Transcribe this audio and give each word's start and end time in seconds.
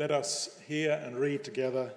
Let 0.00 0.12
us 0.12 0.58
hear 0.66 0.98
and 1.04 1.14
read 1.18 1.44
together 1.44 1.92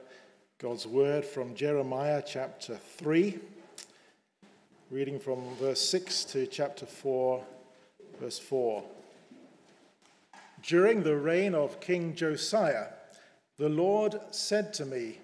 God's 0.60 0.86
word 0.86 1.24
from 1.24 1.56
Jeremiah 1.56 2.22
chapter 2.22 2.76
3, 2.98 3.40
reading 4.92 5.22
from 5.22 5.56
verse 5.56 5.80
6 5.80 6.26
to 6.26 6.46
chapter 6.46 6.86
4, 6.86 7.42
verse 8.20 8.40
4. 8.40 8.84
During 10.64 11.02
the 11.02 11.16
reign 11.16 11.56
of 11.56 11.80
King 11.80 12.14
Josiah, 12.14 12.88
the 13.58 13.70
Lord 13.70 14.20
said 14.32 14.74
to 14.74 14.86
me, 14.86 15.20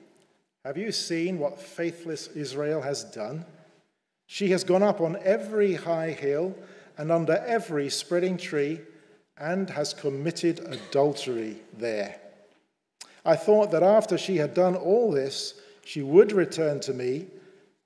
Have 0.63 0.77
you 0.77 0.93
seen 0.93 1.37
what 1.37 1.59
faithless 1.59 2.27
Israel 2.27 2.81
has 2.81 3.03
done? 3.03 3.43
She 4.25 4.51
has 4.51 4.63
gone 4.63 4.83
up 4.83 5.01
on 5.01 5.17
every 5.21 5.73
high 5.73 6.11
hill 6.11 6.55
and 6.97 7.11
under 7.11 7.43
every 7.45 7.89
spreading 7.89 8.37
tree 8.37 8.79
and 9.37 9.69
has 9.69 9.93
committed 9.93 10.59
adultery 10.61 11.57
there. 11.77 12.15
I 13.25 13.35
thought 13.35 13.71
that 13.71 13.83
after 13.83 14.17
she 14.17 14.37
had 14.37 14.53
done 14.53 14.75
all 14.75 15.11
this, 15.11 15.53
she 15.83 16.01
would 16.01 16.31
return 16.31 16.79
to 16.81 16.93
me, 16.93 17.27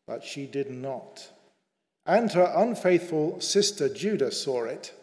but 0.08 0.24
she 0.24 0.46
did 0.46 0.70
not. 0.70 1.30
And 2.06 2.32
her 2.34 2.52
unfaithful 2.56 3.40
sister 3.40 3.88
Judah 3.88 4.32
saw 4.32 4.66
it. 4.66 4.94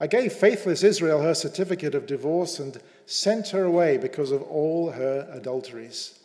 I 0.00 0.06
gave 0.06 0.32
faithless 0.32 0.82
Israel 0.82 1.22
her 1.22 1.34
certificate 1.34 1.94
of 1.94 2.06
divorce 2.06 2.60
and 2.60 2.78
sent 3.06 3.48
her 3.48 3.64
away 3.64 3.96
because 3.96 4.30
of 4.30 4.42
all 4.42 4.90
her 4.90 5.28
adulteries. 5.32 6.18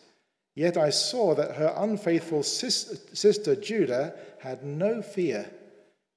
Yet 0.54 0.76
I 0.76 0.90
saw 0.90 1.34
that 1.34 1.56
her 1.56 1.74
unfaithful 1.76 2.44
sister 2.44 3.56
Judah 3.56 4.14
had 4.38 4.62
no 4.62 5.02
fear. 5.02 5.50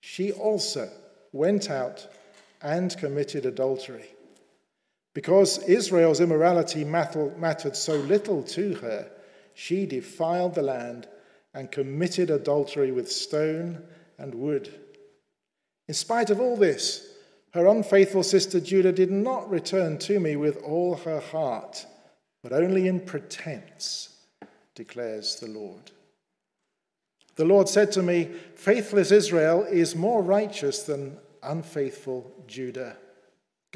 She 0.02 0.32
also 0.32 0.92
went 1.32 1.72
out 1.72 2.08
and 2.62 2.96
committed 2.98 3.46
adultery. 3.46 4.06
Because 5.18 5.58
Israel's 5.64 6.22
immorality 6.22 6.84
mattered 6.84 7.76
so 7.76 7.96
little 7.96 8.44
to 8.44 8.76
her, 8.76 9.10
she 9.56 9.88
defiled 9.88 10.54
the 10.54 10.62
land 10.62 11.08
and 11.56 11.72
committed 11.72 12.30
adultery 12.30 12.92
with 12.92 13.12
stone 13.12 13.82
and 14.20 14.36
wood. 14.36 14.72
In 15.88 15.96
spite 15.96 16.30
of 16.30 16.40
all 16.40 16.56
this, 16.56 17.16
her 17.56 17.66
unfaithful 17.66 18.22
sister 18.22 18.60
Judah 18.60 18.92
did 18.92 19.10
not 19.10 19.50
return 19.50 19.98
to 19.98 20.20
me 20.20 20.36
with 20.36 20.58
all 20.58 20.98
her 20.98 21.20
heart, 21.20 21.88
but 22.44 22.54
only 22.54 22.88
in 22.88 23.00
pretense, 23.00 24.16
declares 24.76 25.40
the 25.40 25.48
Lord. 25.48 25.90
The 27.38 27.46
Lord 27.46 27.68
said 27.68 27.92
to 27.94 28.04
me, 28.04 28.26
Faithless 28.54 29.12
Israel 29.12 29.64
is 29.64 29.96
more 29.96 30.22
righteous 30.22 30.84
than 30.84 31.18
unfaithful 31.42 32.32
Judah. 32.46 32.98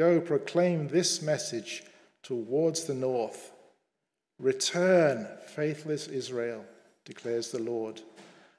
Go 0.02 0.20
proclaim 0.20 0.88
this 0.88 1.22
message 1.22 1.84
towards 2.24 2.86
the 2.86 2.96
north. 2.96 3.52
Return, 4.40 5.28
faithless 5.46 6.08
Israel, 6.08 6.66
declares 7.06 7.52
the 7.52 7.62
Lord. 7.62 8.02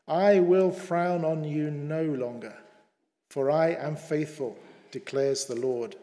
I 0.06 0.38
will 0.38 0.70
frown 0.70 1.24
on 1.24 1.42
you 1.42 1.68
no 1.68 2.04
longer, 2.04 2.54
for 3.28 3.50
I 3.50 3.70
am 3.70 3.96
faithful, 3.96 4.56
declares 4.92 5.46
the 5.46 5.56
Lord. 5.56 5.96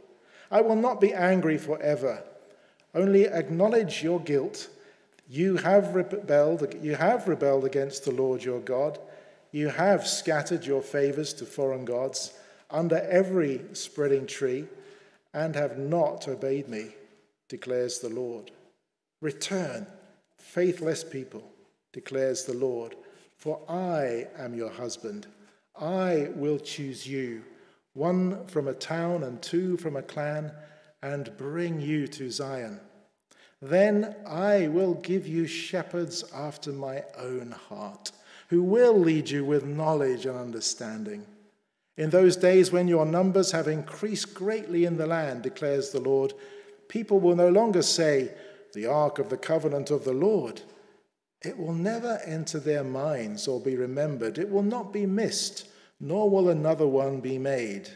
I 0.51 0.59
will 0.59 0.75
not 0.75 0.99
be 0.99 1.13
angry 1.13 1.57
forever. 1.57 2.21
Only 2.93 3.23
acknowledge 3.23 4.03
your 4.03 4.19
guilt. 4.19 4.67
You 5.29 5.55
have 5.55 5.95
rebelled, 5.95 6.75
you 6.83 6.95
have 6.95 7.29
rebelled 7.29 7.63
against 7.63 8.03
the 8.03 8.11
Lord 8.11 8.43
your 8.43 8.59
God. 8.59 8.99
You 9.53 9.69
have 9.69 10.05
scattered 10.05 10.65
your 10.65 10.81
favors 10.81 11.31
to 11.35 11.45
foreign 11.45 11.85
gods 11.85 12.33
under 12.69 12.97
every 13.09 13.61
spreading 13.71 14.27
tree 14.27 14.67
and 15.33 15.55
have 15.55 15.77
not 15.77 16.27
obeyed 16.27 16.67
me, 16.67 16.87
declares 17.47 17.99
the 17.99 18.09
Lord. 18.09 18.51
Return, 19.21 19.85
faithless 20.37 21.03
people, 21.03 21.43
declares 21.93 22.45
the 22.45 22.53
Lord, 22.53 22.95
for 23.37 23.59
I 23.69 24.27
am 24.37 24.53
your 24.53 24.71
husband. 24.71 25.27
I 25.79 26.29
will 26.35 26.59
choose 26.59 27.07
you, 27.07 27.43
one 27.93 28.45
from 28.47 28.67
a 28.67 28.73
town 28.73 29.23
and 29.23 29.41
two 29.41 29.77
from 29.77 29.95
a 29.95 30.01
clan, 30.01 30.51
and 31.01 31.35
bring 31.37 31.79
you 31.79 32.07
to 32.07 32.31
Zion. 32.31 32.79
Then 33.61 34.15
I 34.25 34.67
will 34.67 34.93
give 34.95 35.27
you 35.27 35.47
shepherds 35.47 36.23
after 36.33 36.71
my 36.71 37.03
own 37.17 37.51
heart, 37.51 38.11
who 38.47 38.63
will 38.63 38.97
lead 38.97 39.29
you 39.29 39.45
with 39.45 39.65
knowledge 39.65 40.25
and 40.25 40.37
understanding. 40.37 41.25
In 41.99 42.11
those 42.11 42.37
days 42.37 42.71
when 42.71 42.87
your 42.87 43.05
numbers 43.05 43.51
have 43.51 43.67
increased 43.67 44.33
greatly 44.33 44.85
in 44.85 44.95
the 44.95 45.05
land, 45.05 45.41
declares 45.41 45.89
the 45.89 45.99
Lord, 45.99 46.33
people 46.87 47.19
will 47.19 47.35
no 47.35 47.49
longer 47.49 47.81
say, 47.81 48.31
The 48.73 48.85
ark 48.85 49.19
of 49.19 49.27
the 49.29 49.35
covenant 49.35 49.91
of 49.91 50.05
the 50.05 50.13
Lord. 50.13 50.61
It 51.43 51.57
will 51.57 51.73
never 51.73 52.21
enter 52.25 52.57
their 52.57 52.85
minds 52.85 53.49
or 53.49 53.59
be 53.59 53.75
remembered. 53.75 54.37
It 54.37 54.49
will 54.49 54.63
not 54.63 54.93
be 54.93 55.05
missed, 55.05 55.67
nor 55.99 56.29
will 56.29 56.47
another 56.47 56.87
one 56.87 57.19
be 57.19 57.37
made. 57.37 57.89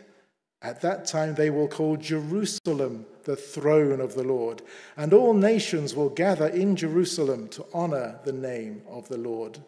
At 0.61 0.81
that 0.81 1.05
time 1.05 1.35
they 1.35 1.49
will 1.49 1.69
call 1.69 1.95
Jerusalem 1.95 3.05
the 3.23 3.37
throne 3.37 4.01
of 4.01 4.15
the 4.15 4.23
Lord, 4.23 4.63
and 4.97 5.13
all 5.13 5.33
nations 5.33 5.95
will 5.95 6.09
gather 6.09 6.47
in 6.47 6.75
Jerusalem 6.75 7.47
to 7.49 7.65
honor 7.73 8.19
the 8.25 8.33
name 8.33 8.81
of 8.85 9.07
the 9.07 9.17
Lord. 9.17 9.59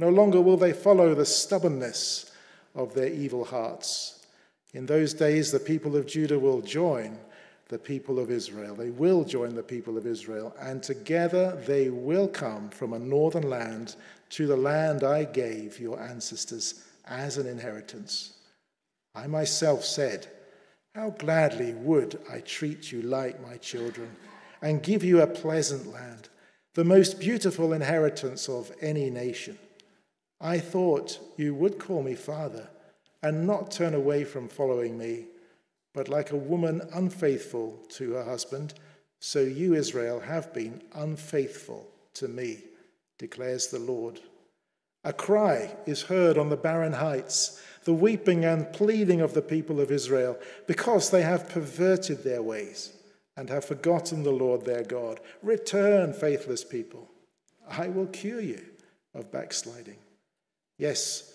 No 0.00 0.08
longer 0.08 0.40
will 0.40 0.56
they 0.56 0.72
follow 0.72 1.14
the 1.14 1.26
stubbornness 1.26 2.31
of 2.74 2.94
their 2.94 3.08
evil 3.08 3.44
hearts. 3.44 4.26
In 4.74 4.86
those 4.86 5.12
days, 5.12 5.52
the 5.52 5.60
people 5.60 5.96
of 5.96 6.06
Judah 6.06 6.38
will 6.38 6.62
join 6.62 7.18
the 7.68 7.78
people 7.78 8.18
of 8.18 8.30
Israel. 8.30 8.74
They 8.74 8.90
will 8.90 9.24
join 9.24 9.54
the 9.54 9.62
people 9.62 9.96
of 9.96 10.06
Israel, 10.06 10.54
and 10.60 10.82
together 10.82 11.58
they 11.66 11.88
will 11.90 12.28
come 12.28 12.70
from 12.70 12.92
a 12.92 12.98
northern 12.98 13.48
land 13.48 13.96
to 14.30 14.46
the 14.46 14.56
land 14.56 15.04
I 15.04 15.24
gave 15.24 15.78
your 15.78 16.00
ancestors 16.00 16.84
as 17.06 17.36
an 17.38 17.46
inheritance. 17.46 18.34
I 19.14 19.26
myself 19.26 19.84
said, 19.84 20.26
How 20.94 21.10
gladly 21.10 21.74
would 21.74 22.18
I 22.30 22.40
treat 22.40 22.92
you 22.92 23.02
like 23.02 23.46
my 23.46 23.56
children 23.58 24.10
and 24.62 24.82
give 24.82 25.02
you 25.02 25.20
a 25.20 25.26
pleasant 25.26 25.92
land, 25.92 26.28
the 26.74 26.84
most 26.84 27.18
beautiful 27.18 27.72
inheritance 27.72 28.48
of 28.48 28.72
any 28.80 29.10
nation. 29.10 29.58
I 30.42 30.58
thought 30.58 31.20
you 31.36 31.54
would 31.54 31.78
call 31.78 32.02
me 32.02 32.16
Father 32.16 32.68
and 33.22 33.46
not 33.46 33.70
turn 33.70 33.94
away 33.94 34.24
from 34.24 34.48
following 34.48 34.98
me. 34.98 35.26
But 35.94 36.08
like 36.08 36.32
a 36.32 36.36
woman 36.36 36.82
unfaithful 36.92 37.78
to 37.90 38.12
her 38.14 38.24
husband, 38.24 38.74
so 39.20 39.40
you, 39.40 39.74
Israel, 39.74 40.18
have 40.20 40.52
been 40.52 40.82
unfaithful 40.94 41.86
to 42.14 42.26
me, 42.26 42.64
declares 43.18 43.68
the 43.68 43.78
Lord. 43.78 44.20
A 45.04 45.12
cry 45.12 45.76
is 45.86 46.02
heard 46.02 46.38
on 46.38 46.48
the 46.48 46.56
barren 46.56 46.94
heights, 46.94 47.62
the 47.84 47.92
weeping 47.92 48.44
and 48.44 48.72
pleading 48.72 49.20
of 49.20 49.34
the 49.34 49.42
people 49.42 49.80
of 49.80 49.90
Israel, 49.90 50.38
because 50.66 51.10
they 51.10 51.22
have 51.22 51.48
perverted 51.48 52.24
their 52.24 52.42
ways 52.42 52.92
and 53.36 53.48
have 53.48 53.64
forgotten 53.64 54.22
the 54.22 54.32
Lord 54.32 54.64
their 54.64 54.82
God. 54.82 55.20
Return, 55.42 56.12
faithless 56.12 56.64
people. 56.64 57.10
I 57.68 57.88
will 57.88 58.06
cure 58.06 58.40
you 58.40 58.64
of 59.14 59.30
backsliding. 59.30 59.98
Yes, 60.82 61.34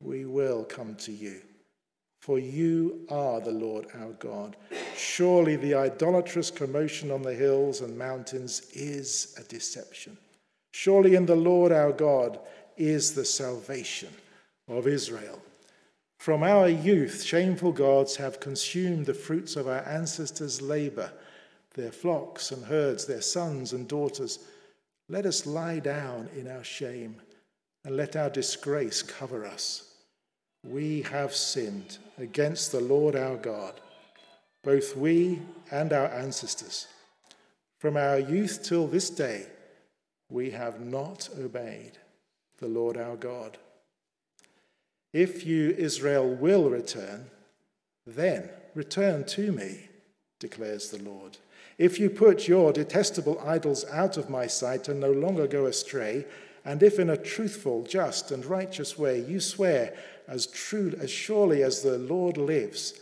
we 0.00 0.24
will 0.24 0.64
come 0.64 0.96
to 0.96 1.12
you. 1.12 1.42
For 2.22 2.40
you 2.40 3.06
are 3.08 3.40
the 3.40 3.52
Lord 3.52 3.86
our 3.94 4.10
God. 4.14 4.56
Surely 4.96 5.54
the 5.54 5.76
idolatrous 5.76 6.50
commotion 6.50 7.12
on 7.12 7.22
the 7.22 7.32
hills 7.32 7.82
and 7.82 7.96
mountains 7.96 8.62
is 8.72 9.32
a 9.38 9.44
deception. 9.44 10.18
Surely 10.72 11.14
in 11.14 11.24
the 11.24 11.36
Lord 11.36 11.70
our 11.70 11.92
God 11.92 12.40
is 12.76 13.14
the 13.14 13.24
salvation 13.24 14.08
of 14.66 14.88
Israel. 14.88 15.40
From 16.18 16.42
our 16.42 16.68
youth, 16.68 17.22
shameful 17.22 17.70
gods 17.70 18.16
have 18.16 18.40
consumed 18.40 19.06
the 19.06 19.14
fruits 19.14 19.54
of 19.54 19.68
our 19.68 19.86
ancestors' 19.86 20.60
labor, 20.60 21.12
their 21.74 21.92
flocks 21.92 22.50
and 22.50 22.64
herds, 22.64 23.06
their 23.06 23.22
sons 23.22 23.72
and 23.72 23.86
daughters. 23.86 24.40
Let 25.08 25.26
us 25.26 25.46
lie 25.46 25.78
down 25.78 26.28
in 26.36 26.48
our 26.48 26.64
shame 26.64 27.20
and 27.84 27.96
let 27.96 28.16
our 28.16 28.30
disgrace 28.30 29.02
cover 29.02 29.44
us. 29.44 29.94
We 30.64 31.02
have 31.02 31.34
sinned 31.34 31.98
against 32.18 32.72
the 32.72 32.80
Lord 32.80 33.16
our 33.16 33.36
God, 33.36 33.80
both 34.62 34.96
we 34.96 35.40
and 35.70 35.92
our 35.92 36.08
ancestors. 36.08 36.86
From 37.78 37.96
our 37.96 38.18
youth 38.18 38.62
till 38.62 38.86
this 38.86 39.08
day, 39.08 39.46
we 40.30 40.50
have 40.50 40.80
not 40.80 41.28
obeyed 41.38 41.92
the 42.58 42.68
Lord 42.68 42.96
our 42.96 43.16
God. 43.16 43.56
If 45.12 45.46
you, 45.46 45.74
Israel, 45.76 46.28
will 46.28 46.68
return, 46.68 47.30
then 48.06 48.50
return 48.74 49.24
to 49.24 49.50
me, 49.50 49.88
declares 50.38 50.90
the 50.90 51.02
Lord. 51.02 51.38
If 51.78 51.98
you 51.98 52.10
put 52.10 52.46
your 52.46 52.72
detestable 52.72 53.40
idols 53.40 53.84
out 53.90 54.18
of 54.18 54.28
my 54.28 54.46
sight 54.46 54.88
and 54.88 55.00
no 55.00 55.10
longer 55.10 55.46
go 55.46 55.64
astray, 55.66 56.26
and 56.64 56.82
if 56.82 56.98
in 56.98 57.10
a 57.10 57.16
truthful, 57.16 57.82
just, 57.84 58.30
and 58.30 58.44
righteous 58.44 58.98
way 58.98 59.20
you 59.20 59.40
swear 59.40 59.94
as 60.28 60.46
true 60.46 60.94
as 61.00 61.10
surely 61.10 61.62
as 61.62 61.82
the 61.82 61.98
Lord 61.98 62.36
lives, 62.36 63.00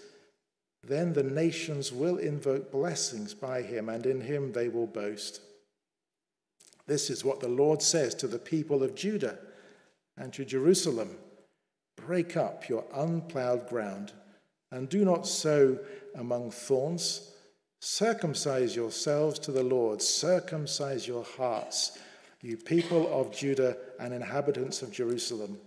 Then 0.82 1.12
the 1.12 1.22
nations 1.22 1.92
will 1.92 2.16
invoke 2.16 2.70
blessings 2.70 3.34
by 3.34 3.62
him, 3.62 3.88
and 3.88 4.06
in 4.06 4.20
him 4.20 4.52
they 4.52 4.68
will 4.68 4.86
boast. 4.86 5.40
This 6.86 7.10
is 7.10 7.24
what 7.24 7.40
the 7.40 7.48
Lord 7.48 7.82
says 7.82 8.14
to 8.16 8.28
the 8.28 8.38
people 8.38 8.82
of 8.82 8.94
Judah 8.94 9.38
and 10.16 10.32
to 10.32 10.44
Jerusalem 10.44 11.16
Break 11.96 12.36
up 12.36 12.68
your 12.68 12.84
unplowed 12.94 13.68
ground, 13.68 14.12
and 14.70 14.88
do 14.88 15.04
not 15.04 15.26
sow 15.26 15.78
among 16.14 16.52
thorns. 16.52 17.32
Circumcise 17.80 18.74
yourselves 18.74 19.38
to 19.40 19.52
the 19.52 19.62
Lord, 19.62 20.00
circumcise 20.00 21.06
your 21.06 21.24
hearts, 21.24 21.98
you 22.42 22.56
people 22.56 23.12
of 23.12 23.32
Judah 23.32 23.76
and 23.98 24.14
inhabitants 24.14 24.82
of 24.82 24.92
Jerusalem. 24.92 25.58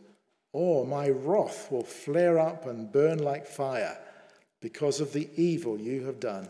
Or 0.53 0.85
my 0.85 1.09
wrath 1.09 1.71
will 1.71 1.83
flare 1.83 2.37
up 2.37 2.65
and 2.65 2.91
burn 2.91 3.19
like 3.19 3.45
fire 3.45 3.97
because 4.61 4.99
of 4.99 5.13
the 5.13 5.29
evil 5.35 5.79
you 5.79 6.05
have 6.05 6.19
done, 6.19 6.47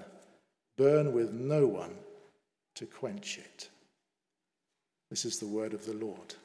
burn 0.78 1.14
with 1.14 1.32
no 1.32 1.68
one 1.68 1.94
to 2.76 2.86
quench 2.86 3.38
it. 3.38 3.70
This 5.10 5.26
is 5.26 5.40
the 5.40 5.48
word 5.48 5.74
of 5.74 5.86
the 5.86 5.94
Lord. 5.94 6.36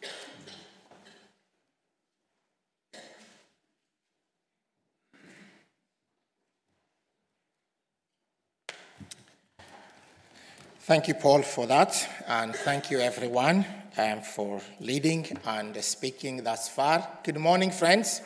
Thank 10.86 11.08
you, 11.08 11.14
Paul, 11.14 11.42
for 11.42 11.66
that, 11.66 12.08
and 12.28 12.54
thank 12.54 12.92
you, 12.92 13.00
everyone, 13.00 13.66
um, 13.98 14.20
for 14.20 14.60
leading 14.78 15.26
and 15.44 15.74
speaking 15.82 16.44
thus 16.44 16.68
far. 16.68 17.08
Good 17.24 17.38
morning, 17.38 17.72
friends. 17.72 18.22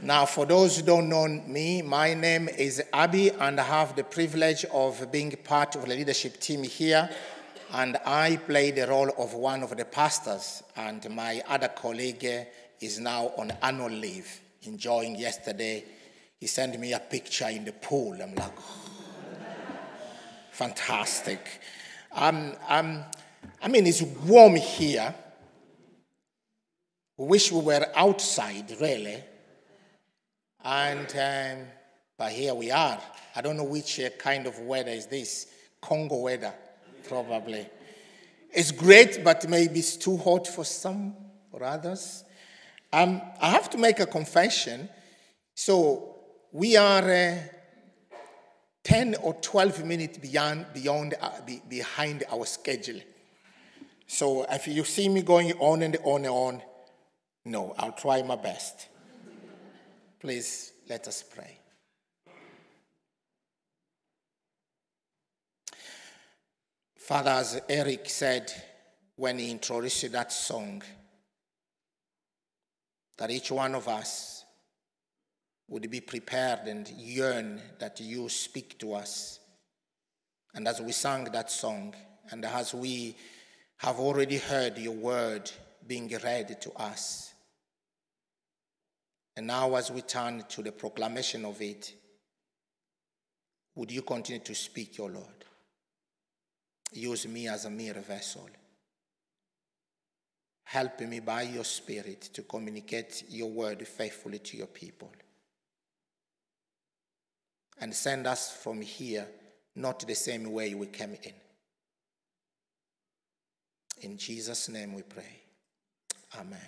Now, 0.00 0.24
for 0.24 0.46
those 0.46 0.78
who 0.78 0.86
don't 0.86 1.10
know 1.10 1.28
me, 1.28 1.82
my 1.82 2.14
name 2.14 2.48
is 2.48 2.82
Abi, 2.94 3.28
and 3.28 3.60
I 3.60 3.62
have 3.62 3.94
the 3.94 4.04
privilege 4.04 4.64
of 4.72 5.12
being 5.12 5.30
part 5.44 5.76
of 5.76 5.82
the 5.82 5.88
leadership 5.88 6.40
team 6.40 6.62
here. 6.62 7.10
And 7.74 7.98
I 8.06 8.36
play 8.36 8.70
the 8.70 8.86
role 8.86 9.10
of 9.18 9.34
one 9.34 9.62
of 9.62 9.76
the 9.76 9.84
pastors, 9.84 10.62
and 10.76 11.10
my 11.10 11.42
other 11.46 11.68
colleague 11.68 12.26
is 12.80 13.00
now 13.00 13.32
on 13.36 13.52
annual 13.60 13.90
leave, 13.90 14.40
enjoying 14.62 15.16
yesterday. 15.16 15.84
He 16.40 16.46
sent 16.46 16.80
me 16.80 16.94
a 16.94 17.00
picture 17.00 17.48
in 17.48 17.66
the 17.66 17.72
pool. 17.72 18.16
I'm 18.18 18.34
like, 18.34 18.52
fantastic. 20.58 21.60
Um, 22.12 22.52
um, 22.68 23.04
I 23.62 23.68
mean, 23.68 23.86
it's 23.86 24.02
warm 24.02 24.56
here. 24.56 25.14
We 27.16 27.26
wish 27.26 27.52
we 27.52 27.60
were 27.60 27.86
outside, 27.94 28.68
really. 28.80 29.22
And 30.64 31.06
um, 31.16 31.66
but 32.16 32.32
here 32.32 32.54
we 32.54 32.72
are. 32.72 33.00
I 33.36 33.40
don't 33.40 33.56
know 33.56 33.64
which 33.64 34.00
uh, 34.00 34.10
kind 34.18 34.48
of 34.48 34.58
weather 34.58 34.90
is 34.90 35.06
this. 35.06 35.46
Congo 35.80 36.16
weather, 36.16 36.52
probably. 37.08 37.64
It's 38.50 38.72
great, 38.72 39.22
but 39.22 39.48
maybe 39.48 39.78
it's 39.78 39.96
too 39.96 40.16
hot 40.16 40.48
for 40.48 40.64
some 40.64 41.14
or 41.52 41.62
others. 41.62 42.24
Um, 42.92 43.22
I 43.40 43.50
have 43.50 43.70
to 43.70 43.78
make 43.78 44.00
a 44.00 44.06
confession. 44.06 44.88
So 45.54 46.16
we 46.50 46.76
are 46.76 47.08
uh, 47.08 47.38
10 48.88 49.16
or 49.16 49.34
12 49.34 49.84
minutes 49.84 50.16
beyond, 50.16 50.64
beyond 50.72 51.14
uh, 51.20 51.30
be, 51.44 51.60
behind 51.68 52.24
our 52.32 52.46
schedule. 52.46 52.98
So 54.06 54.46
if 54.50 54.66
you 54.66 54.82
see 54.82 55.10
me 55.10 55.20
going 55.20 55.52
on 55.58 55.82
and 55.82 55.98
on 56.04 56.24
and 56.24 56.28
on, 56.28 56.62
no, 57.44 57.74
I'll 57.78 57.92
try 57.92 58.22
my 58.22 58.36
best. 58.36 58.88
Please 60.18 60.72
let 60.88 61.06
us 61.06 61.22
pray. 61.22 61.58
Father, 66.96 67.30
as 67.30 67.60
Eric 67.68 68.08
said 68.08 68.50
when 69.16 69.38
he 69.38 69.50
introduced 69.50 70.10
that 70.12 70.32
song, 70.32 70.82
that 73.18 73.30
each 73.30 73.50
one 73.50 73.74
of 73.74 73.86
us 73.86 74.37
would 75.68 75.90
be 75.90 76.00
prepared 76.00 76.66
and 76.66 76.88
yearn 76.88 77.60
that 77.78 78.00
you 78.00 78.28
speak 78.28 78.78
to 78.78 78.94
us. 78.94 79.38
And 80.54 80.66
as 80.66 80.80
we 80.80 80.92
sang 80.92 81.24
that 81.24 81.50
song, 81.50 81.94
and 82.30 82.44
as 82.44 82.74
we 82.74 83.16
have 83.78 83.98
already 84.00 84.38
heard 84.38 84.78
your 84.78 84.94
word 84.94 85.50
being 85.86 86.10
read 86.24 86.60
to 86.62 86.72
us, 86.72 87.28
and 89.38 89.46
now, 89.46 89.76
as 89.76 89.88
we 89.92 90.00
turn 90.00 90.44
to 90.48 90.62
the 90.64 90.72
proclamation 90.72 91.44
of 91.44 91.62
it, 91.62 91.94
would 93.76 93.92
you 93.92 94.02
continue 94.02 94.42
to 94.42 94.52
speak, 94.52 94.98
your 94.98 95.10
Lord? 95.10 95.44
Use 96.92 97.28
me 97.28 97.46
as 97.46 97.64
a 97.64 97.70
mere 97.70 97.94
vessel. 97.94 98.48
Help 100.64 100.98
me 101.02 101.20
by 101.20 101.42
your 101.42 101.62
Spirit 101.62 102.22
to 102.32 102.42
communicate 102.42 103.26
your 103.28 103.48
word 103.48 103.86
faithfully 103.86 104.40
to 104.40 104.56
your 104.56 104.66
people. 104.66 105.12
And 107.80 107.94
send 107.94 108.26
us 108.26 108.50
from 108.50 108.80
here 108.80 109.26
not 109.76 110.00
the 110.06 110.14
same 110.14 110.50
way 110.50 110.74
we 110.74 110.86
came 110.86 111.16
in. 111.22 111.32
In 114.00 114.16
Jesus' 114.16 114.68
name 114.68 114.94
we 114.94 115.02
pray. 115.02 115.42
Amen. 116.38 116.58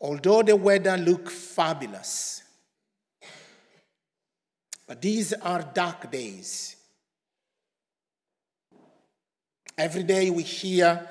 Although 0.00 0.42
the 0.42 0.56
weather 0.56 0.96
look 0.96 1.28
fabulous, 1.28 2.42
but 4.86 5.02
these 5.02 5.32
are 5.32 5.62
dark 5.74 6.10
days. 6.10 6.76
Every 9.76 10.02
day 10.02 10.30
we 10.30 10.42
hear 10.42 11.08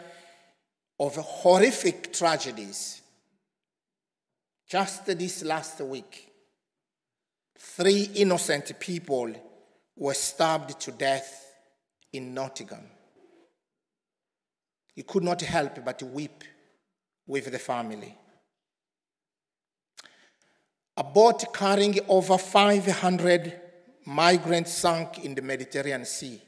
of 1.00 1.16
horrific 1.16 2.12
tragedies. 2.14 3.02
Just 4.68 5.06
this 5.06 5.44
last 5.44 5.80
week, 5.82 6.32
three 7.58 8.10
innocent 8.16 8.80
people 8.80 9.32
were 9.96 10.14
stabbed 10.14 10.80
to 10.82 10.92
death 10.92 11.46
in 12.14 12.34
Nottingham. 12.34 12.84
You 14.96 15.04
could 15.04 15.24
not 15.24 15.42
help 15.42 15.84
but 15.86 16.02
weep 16.04 16.44
with 17.28 17.52
the 17.52 17.60
family. 17.60 18.16
A 20.98 21.04
boat 21.04 21.54
carrying 21.54 22.00
over 22.08 22.38
500 22.38 23.62
migrants 24.06 24.74
sank 24.74 25.24
in 25.24 25.36
the 25.36 25.44
Mediterranean 25.44 26.06
Sea. 26.06 26.42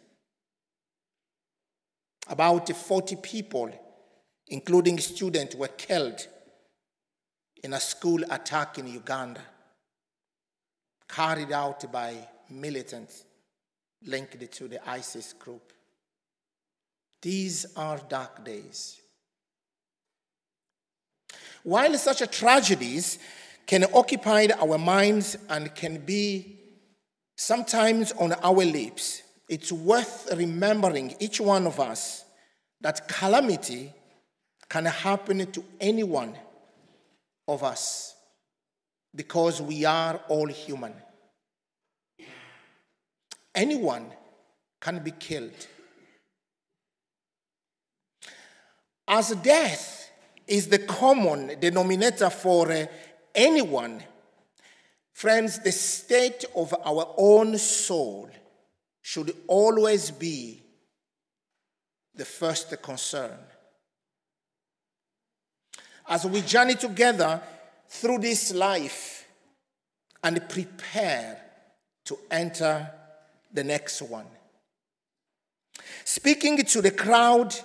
About 2.27 2.67
40 2.69 3.17
people, 3.17 3.71
including 4.49 4.99
students, 4.99 5.55
were 5.55 5.67
killed 5.69 6.27
in 7.63 7.73
a 7.73 7.79
school 7.79 8.21
attack 8.29 8.77
in 8.77 8.87
Uganda, 8.87 9.41
carried 11.07 11.51
out 11.51 11.91
by 11.91 12.15
militants 12.49 13.25
linked 14.05 14.51
to 14.51 14.67
the 14.67 14.89
ISIS 14.89 15.33
group. 15.33 15.73
These 17.21 17.65
are 17.75 17.99
dark 18.09 18.45
days. 18.45 19.01
While 21.63 21.97
such 21.97 22.29
tragedies 22.31 23.19
can 23.67 23.85
occupy 23.93 24.47
our 24.59 24.77
minds 24.77 25.37
and 25.49 25.75
can 25.75 25.97
be 25.97 26.57
sometimes 27.35 28.13
on 28.13 28.33
our 28.41 28.65
lips, 28.65 29.21
it's 29.49 29.71
worth 29.71 30.29
remembering, 30.35 31.15
each 31.19 31.41
one 31.41 31.67
of 31.67 31.79
us, 31.79 32.23
that 32.81 33.07
calamity 33.09 33.93
can 34.69 34.85
happen 34.85 35.51
to 35.51 35.63
anyone 35.79 36.35
of 37.47 37.63
us 37.63 38.15
because 39.15 39.61
we 39.61 39.83
are 39.85 40.21
all 40.27 40.47
human. 40.47 40.93
Anyone 43.55 44.11
can 44.79 45.03
be 45.03 45.11
killed. 45.11 45.67
As 49.07 49.31
death 49.31 50.11
is 50.47 50.67
the 50.67 50.79
common 50.79 51.59
denominator 51.59 52.29
for 52.29 52.71
uh, 52.71 52.85
anyone. 53.33 54.03
Friends, 55.13 55.59
the 55.59 55.71
state 55.71 56.45
of 56.55 56.73
our 56.85 57.13
own 57.17 57.57
soul 57.57 58.29
should 59.01 59.35
always 59.47 60.11
be 60.11 60.61
the 62.13 62.25
first 62.25 62.81
concern. 62.81 63.37
As 66.09 66.25
we 66.25 66.41
journey 66.41 66.75
together 66.75 67.39
through 67.87 68.17
this 68.19 68.53
life 68.53 69.27
and 70.23 70.49
prepare 70.49 71.39
to 72.05 72.17
enter 72.31 72.91
the 73.53 73.63
next 73.63 74.01
one. 74.01 74.25
Speaking 76.03 76.57
to 76.57 76.81
the 76.81 76.91
crowd 76.91 77.55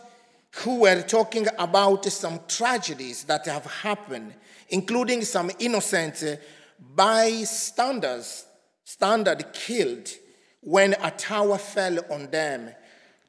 who 0.57 0.81
were 0.81 1.03
talking 1.03 1.47
about 1.59 2.05
some 2.05 2.41
tragedies 2.47 3.25
that 3.25 3.47
have 3.47 3.65
happened, 3.65 4.35
including 4.69 5.23
some 5.23 5.51
innocent 5.59 6.23
bystanders 6.95 8.45
standard 8.85 9.53
killed 9.53 10.09
when 10.61 10.95
a 11.03 11.11
tower 11.11 11.59
fell 11.59 11.99
on 12.11 12.31
them. 12.31 12.71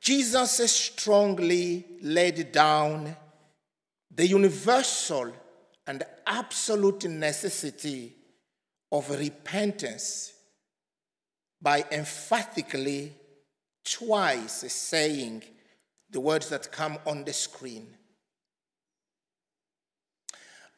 Jesus 0.02 0.52
strongly 0.70 1.86
laid 2.02 2.52
down 2.52 3.16
the 4.16 4.26
universal 4.26 5.32
and 5.86 6.04
absolute 6.26 7.04
necessity 7.06 8.16
of 8.92 9.10
repentance 9.10 10.34
by 11.62 11.84
emphatically 11.92 13.14
twice 13.84 14.72
saying 14.72 15.44
the 16.10 16.20
words 16.20 16.50
that 16.50 16.72
come 16.72 16.98
on 17.06 17.24
the 17.24 17.34
screen. 17.34 17.88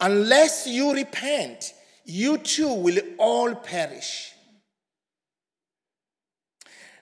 Unless 0.00 0.66
you 0.66 0.92
repent, 0.92 1.74
you 2.04 2.38
too 2.38 2.72
will 2.72 2.98
all 3.18 3.54
perish. 3.54 4.32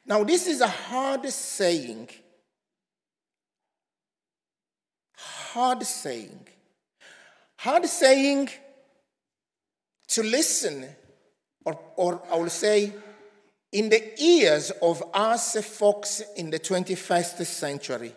Now, 0.05 0.23
this 0.25 0.47
is 0.47 0.61
a 0.61 0.69
hard 0.69 1.29
saying. 1.29 2.09
Hard 5.57 5.87
saying. 5.87 6.47
Hard 7.57 7.87
saying 7.87 8.51
to 10.09 10.23
listen, 10.23 10.87
or, 11.65 11.81
or 11.97 12.23
I 12.31 12.37
will 12.37 12.51
say, 12.51 12.93
in 13.73 13.89
the 13.89 14.23
ears 14.23 14.71
of 14.83 15.03
us 15.15 15.57
folks 15.65 16.23
in 16.37 16.51
the 16.51 16.59
21st 16.59 17.47
century. 17.47 18.13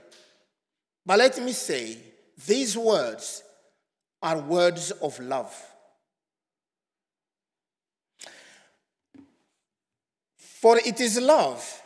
But 1.05 1.19
let 1.19 1.41
me 1.41 1.53
say, 1.53 1.97
these 2.45 2.77
words 2.77 3.41
are 4.21 4.39
words 4.39 4.91
of 4.91 5.17
love. 5.21 5.55
For 10.35 10.77
it 10.77 10.99
is 10.99 11.21
love, 11.21 11.81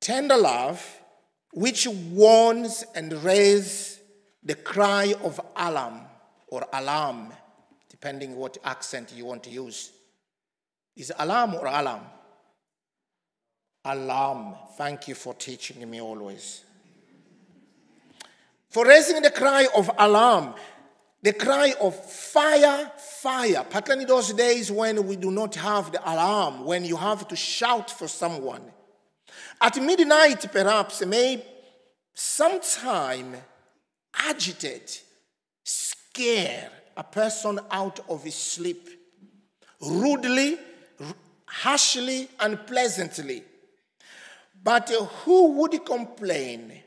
tender 0.00 0.38
love, 0.38 0.82
which 1.52 1.86
warns 1.86 2.86
and 2.94 3.12
raises 3.22 3.93
the 4.44 4.54
cry 4.54 5.14
of 5.22 5.40
alarm 5.56 6.00
or 6.48 6.66
alarm, 6.72 7.32
depending 7.88 8.36
what 8.36 8.58
accent 8.64 9.12
you 9.14 9.24
want 9.24 9.42
to 9.44 9.50
use. 9.50 9.90
Is 10.96 11.12
alarm 11.18 11.54
or 11.54 11.66
alarm? 11.66 12.02
Alarm. 13.84 14.54
Thank 14.76 15.08
you 15.08 15.14
for 15.14 15.34
teaching 15.34 15.88
me 15.90 16.00
always. 16.00 16.62
For 18.68 18.86
raising 18.86 19.22
the 19.22 19.30
cry 19.30 19.66
of 19.76 19.90
alarm, 19.98 20.54
the 21.22 21.32
cry 21.32 21.74
of 21.80 21.94
fire, 21.94 22.90
fire. 22.98 23.64
Particularly 23.64 24.04
those 24.04 24.32
days 24.32 24.70
when 24.70 25.06
we 25.06 25.16
do 25.16 25.30
not 25.30 25.54
have 25.54 25.90
the 25.90 26.02
alarm, 26.02 26.64
when 26.64 26.84
you 26.84 26.96
have 26.96 27.26
to 27.28 27.36
shout 27.36 27.90
for 27.90 28.08
someone. 28.08 28.62
At 29.60 29.80
midnight, 29.80 30.46
perhaps, 30.52 31.04
may 31.06 31.44
sometime 32.12 33.36
agitate, 34.18 35.02
scare 35.62 36.70
a 36.96 37.04
person 37.04 37.58
out 37.70 38.00
of 38.08 38.24
his 38.24 38.34
sleep, 38.34 38.88
rudely, 39.80 40.58
harshly, 41.46 42.28
unpleasantly. 42.40 43.42
But 44.62 44.90
who 45.24 45.52
would 45.58 45.84
complain 45.84 46.80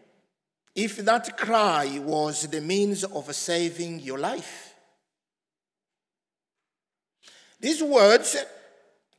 if 0.75 0.98
that 0.98 1.38
cry 1.38 2.00
was 2.00 2.48
the 2.48 2.62
means 2.62 3.03
of 3.03 3.34
saving 3.36 4.00
your 4.00 4.17
life? 4.17 4.74
These 7.60 7.84
words, 7.84 8.38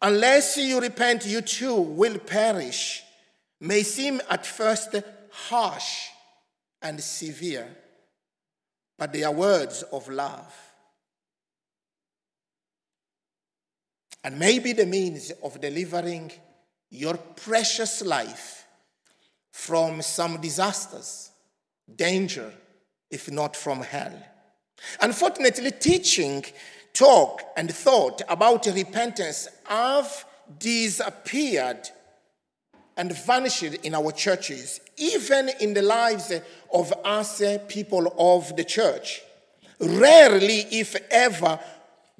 unless 0.00 0.57
you 0.57 0.81
repent, 0.81 1.27
you 1.27 1.41
too 1.41 1.75
will 1.75 2.19
perish, 2.19 3.03
may 3.61 3.83
seem 3.83 4.21
at 4.31 4.47
first 4.47 4.95
harsh 5.31 6.07
and 6.81 7.03
severe, 7.03 7.69
but 8.99 9.12
they 9.12 9.23
are 9.23 9.33
words 9.33 9.83
of 9.93 10.09
love. 10.09 10.52
And 14.25 14.38
maybe 14.38 14.73
the 14.73 14.87
means 14.87 15.31
of 15.43 15.61
delivering 15.61 16.33
your 16.90 17.14
precious 17.17 18.02
life 18.02 18.67
from 19.52 20.02
some 20.02 20.40
disasters, 20.40 21.31
danger, 21.95 22.52
if 23.11 23.31
not 23.31 23.57
from 23.57 23.81
hell. 23.81 24.12
Unfortunately, 25.00 25.71
teaching, 25.71 26.45
talk, 26.93 27.43
and 27.57 27.73
thought 27.73 28.23
about 28.28 28.67
repentance 28.67 29.49
have 29.64 30.25
disappeared 30.59 31.88
and 32.97 33.12
vanished 33.12 33.62
in 33.62 33.95
our 33.95 34.11
churches, 34.11 34.81
even 34.97 35.50
in 35.61 35.73
the 35.73 35.83
lives 35.83 36.33
of 36.73 36.93
us 37.05 37.41
eh, 37.41 37.59
people 37.69 38.15
of 38.19 38.57
the 38.57 38.65
church. 38.65 39.23
Rarely, 39.81 40.67
if 40.71 40.97
ever, 41.11 41.59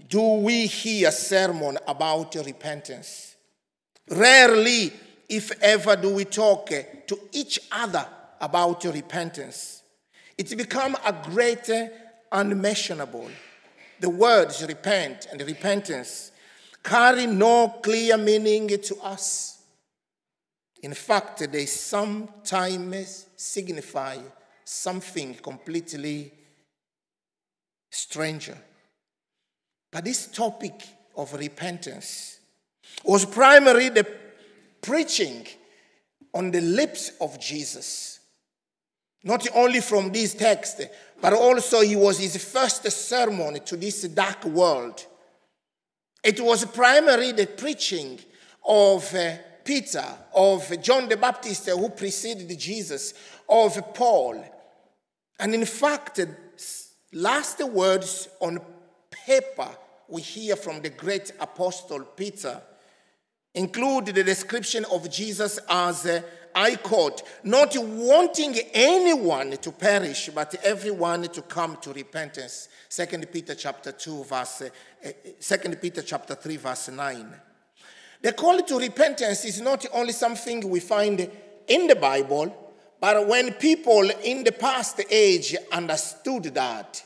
do 0.09 0.35
we 0.35 0.67
hear 0.67 1.09
a 1.09 1.12
sermon 1.12 1.78
about 1.87 2.35
repentance. 2.35 3.37
Rarely, 4.09 4.93
if 5.28 5.50
ever, 5.61 5.97
do 5.97 6.14
we 6.14 6.25
talk 6.25 6.73
eh, 6.73 6.83
to 7.07 7.19
each 7.33 7.61
other 7.71 8.07
about 8.40 8.85
repentance. 8.85 9.83
It's 10.37 10.55
become 10.55 10.97
a 11.05 11.12
great 11.12 11.69
eh, 11.69 11.88
unmentionable. 12.31 13.28
The 14.00 14.09
words 14.09 14.64
repent 14.67 15.26
and 15.31 15.43
repentance 15.43 16.31
carry 16.83 17.26
no 17.26 17.81
clear 17.83 18.17
meaning 18.17 18.69
to 18.69 18.97
us. 19.02 19.61
In 20.83 20.95
fact, 20.95 21.50
they 21.50 21.67
sometimes 21.67 23.26
signify 23.37 24.19
something 24.68 25.34
completely 25.34 26.30
stranger. 27.90 28.56
But 29.90 30.04
this 30.04 30.26
topic 30.26 30.87
of 31.16 31.32
repentance 31.32 32.38
was 33.02 33.25
primarily 33.25 33.88
the 33.88 34.06
preaching 34.82 35.46
on 36.34 36.50
the 36.50 36.60
lips 36.60 37.12
of 37.18 37.40
Jesus. 37.40 38.20
Not 39.25 39.46
only 39.54 39.80
from 39.80 40.12
this 40.12 40.34
text, 40.34 40.82
but 41.18 41.32
also 41.32 41.80
he 41.80 41.96
was 41.96 42.18
his 42.18 42.37
first 42.37 42.88
sermon 42.90 43.64
to 43.64 43.76
this 43.76 44.02
dark 44.02 44.44
world. 44.44 45.04
It 46.22 46.40
was 46.40 46.66
primarily 46.66 47.32
the 47.32 47.46
preaching 47.46 48.20
of 48.66 49.14
uh, 49.14 49.37
Peter, 49.64 50.04
of 50.34 50.82
John 50.82 51.08
the 51.08 51.16
Baptist 51.16 51.70
who 51.70 51.88
preceded 51.88 52.56
Jesus, 52.58 53.14
of 53.48 53.94
Paul. 53.94 54.44
And 55.38 55.54
in 55.54 55.64
fact, 55.64 56.21
last 57.12 57.64
words 57.64 58.28
on 58.40 58.61
paper 59.11 59.68
we 60.09 60.23
hear 60.23 60.57
from 60.57 60.80
the 60.80 60.90
great 60.90 61.33
apostle 61.38 62.00
Peter 62.00 62.61
include 63.54 64.07
the 64.07 64.25
description 64.25 64.85
of 64.90 65.11
Jesus 65.11 65.59
as, 65.68 66.23
I 66.54 66.76
quote, 66.76 67.23
not 67.45 67.76
wanting 67.76 68.57
anyone 68.73 69.57
to 69.59 69.73
perish, 69.73 70.30
but 70.35 70.54
everyone 70.64 71.23
to 71.25 71.42
come 71.42 71.76
to 71.83 71.92
repentance. 71.92 72.68
2 72.90 73.07
Peter 73.26 73.54
chapter 73.54 73.92
2, 73.92 74.25
verse, 74.25 74.62
uh, 74.62 75.11
2 75.40 75.54
uh, 75.54 75.75
Peter 75.80 76.02
chapter 76.02 76.35
3, 76.35 76.57
verse 76.57 76.88
9. 76.88 77.35
The 78.23 78.33
call 78.33 78.61
to 78.62 78.78
repentance 78.78 79.45
is 79.45 79.61
not 79.61 79.87
only 79.92 80.12
something 80.12 80.68
we 80.68 80.80
find 80.80 81.30
in 81.68 81.87
the 81.87 81.97
Bible, 81.97 82.67
but 83.00 83.26
when 83.26 83.52
people 83.55 84.11
in 84.25 84.45
the 84.45 84.52
past 84.52 85.00
age 85.11 85.55
understood 85.71 86.45
that, 86.55 87.05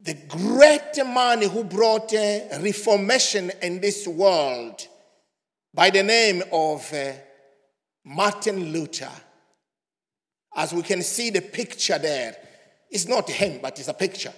the 0.00 0.14
great 0.28 1.06
man 1.06 1.42
who 1.42 1.62
brought 1.64 2.12
uh, 2.12 2.40
reformation 2.60 3.52
in 3.62 3.80
this 3.80 4.06
world 4.06 4.86
by 5.72 5.90
the 5.90 6.02
name 6.02 6.42
of 6.52 6.92
uh, 6.92 7.12
Martin 8.04 8.72
Luther. 8.72 9.10
As 10.54 10.72
we 10.72 10.82
can 10.82 11.02
see 11.02 11.30
the 11.30 11.40
picture 11.40 11.98
there, 11.98 12.36
it's 12.90 13.08
not 13.08 13.30
him, 13.30 13.60
but 13.62 13.78
it's 13.78 13.88
a 13.88 13.94
picture. 13.94 14.32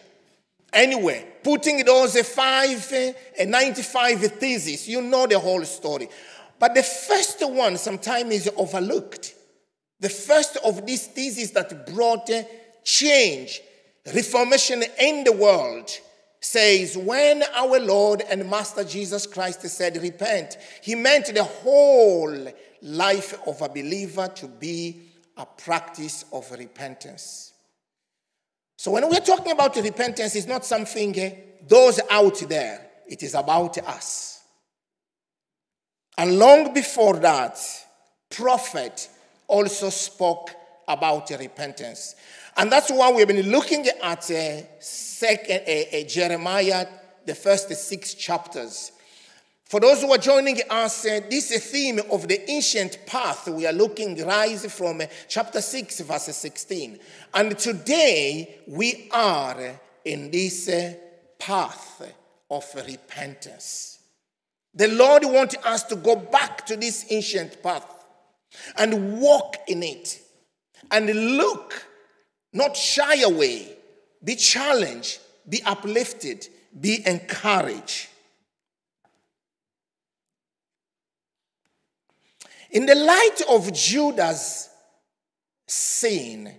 Anyway, 0.73 1.27
putting 1.43 1.85
those 1.85 2.21
five, 2.21 2.93
uh, 2.93 3.45
95 3.45 4.21
theses, 4.35 4.89
you 4.89 5.01
know 5.01 5.27
the 5.27 5.39
whole 5.39 5.65
story. 5.65 6.09
But 6.59 6.75
the 6.75 6.83
first 6.83 7.39
one 7.49 7.77
sometimes 7.79 8.33
is 8.33 8.51
overlooked. 8.57 9.34
The 10.05 10.11
first 10.11 10.59
of 10.59 10.85
these 10.85 11.07
theses 11.07 11.53
that 11.53 11.87
brought 11.87 12.29
uh, 12.29 12.43
change, 12.85 13.63
reformation 14.15 14.85
in 15.01 15.25
the 15.25 15.33
world 15.33 15.91
says, 16.43 16.95
When 16.95 17.43
our 17.55 17.81
Lord 17.81 18.21
and 18.21 18.51
Master 18.51 18.85
Jesus 18.85 19.27
Christ 19.27 19.63
said, 19.63 19.97
Repent, 19.97 20.59
he 20.83 20.95
meant 20.95 21.33
the 21.33 21.45
whole 21.45 22.53
life 22.83 23.35
of 23.47 23.63
a 23.63 23.69
believer 23.71 24.29
to 24.29 24.47
be 24.47 25.01
a 25.39 25.47
practice 25.47 26.27
of 26.35 26.51
repentance. 26.51 27.55
So 28.77 28.91
when 28.91 29.09
we're 29.09 29.21
talking 29.21 29.53
about 29.53 29.75
repentance, 29.77 30.37
it's 30.37 30.47
not 30.47 30.67
something 30.67 31.19
uh, 31.19 31.31
those 31.67 31.99
out 32.11 32.41
there, 32.47 32.91
it 33.09 33.23
is 33.23 33.35
about 33.35 33.79
us. 33.79 34.43
And 36.19 36.39
long 36.39 36.75
before 36.75 37.17
that, 37.21 37.59
prophet 38.29 39.09
also 39.47 39.91
spoke 39.91 40.51
about 40.87 41.31
repentance. 41.31 42.15
And 42.57 42.71
that's 42.71 42.91
why 42.91 43.11
we've 43.11 43.27
been 43.27 43.51
looking 43.51 43.87
at 44.03 44.31
uh, 44.31 44.81
second, 44.81 45.63
uh, 45.67 45.97
uh, 45.99 46.03
Jeremiah, 46.05 46.87
the 47.27 47.35
first 47.35 47.69
six 47.75 48.15
chapters. 48.15 48.93
For 49.65 49.81
those 49.81 50.03
who 50.03 50.13
are 50.13 50.19
joining 50.19 50.61
us, 50.71 51.07
uh, 51.07 51.21
this 51.29 51.51
theme 51.71 52.01
of 52.13 52.29
the 52.29 52.49
ancient 52.51 53.07
path, 53.07 53.49
we 53.49 53.67
are 53.67 53.73
looking 53.73 54.25
rise 54.25 54.73
from 54.73 55.01
uh, 55.01 55.07
chapter 55.27 55.61
6, 55.61 56.01
verse 56.01 56.37
16. 56.37 56.99
And 57.33 57.59
today 57.59 58.61
we 58.69 59.09
are 59.11 59.81
in 60.05 60.31
this 60.31 60.69
uh, 60.69 60.95
path 61.39 62.03
of 62.51 62.65
repentance. 62.87 63.99
The 64.75 64.89
Lord 64.89 65.25
wants 65.25 65.57
us 65.65 65.85
to 65.85 65.97
go 65.97 66.17
back 66.17 66.67
to 66.67 66.77
this 66.77 67.07
ancient 67.11 67.63
path 67.63 67.94
and 68.77 69.21
walk 69.21 69.57
in 69.69 69.83
it 69.83 70.21
and 70.91 71.37
look, 71.37 71.87
not 72.53 72.77
shy 72.77 73.23
away, 73.23 73.77
be 74.23 74.37
challenged, 74.37 75.19
be 75.49 75.63
uplifted, 75.65 76.49
be 76.81 77.07
encouraged. 77.07 78.09
In 82.71 82.87
the 82.87 82.95
light 82.95 83.41
of 83.49 83.73
Judah's 83.73 84.69
sin, 85.67 86.53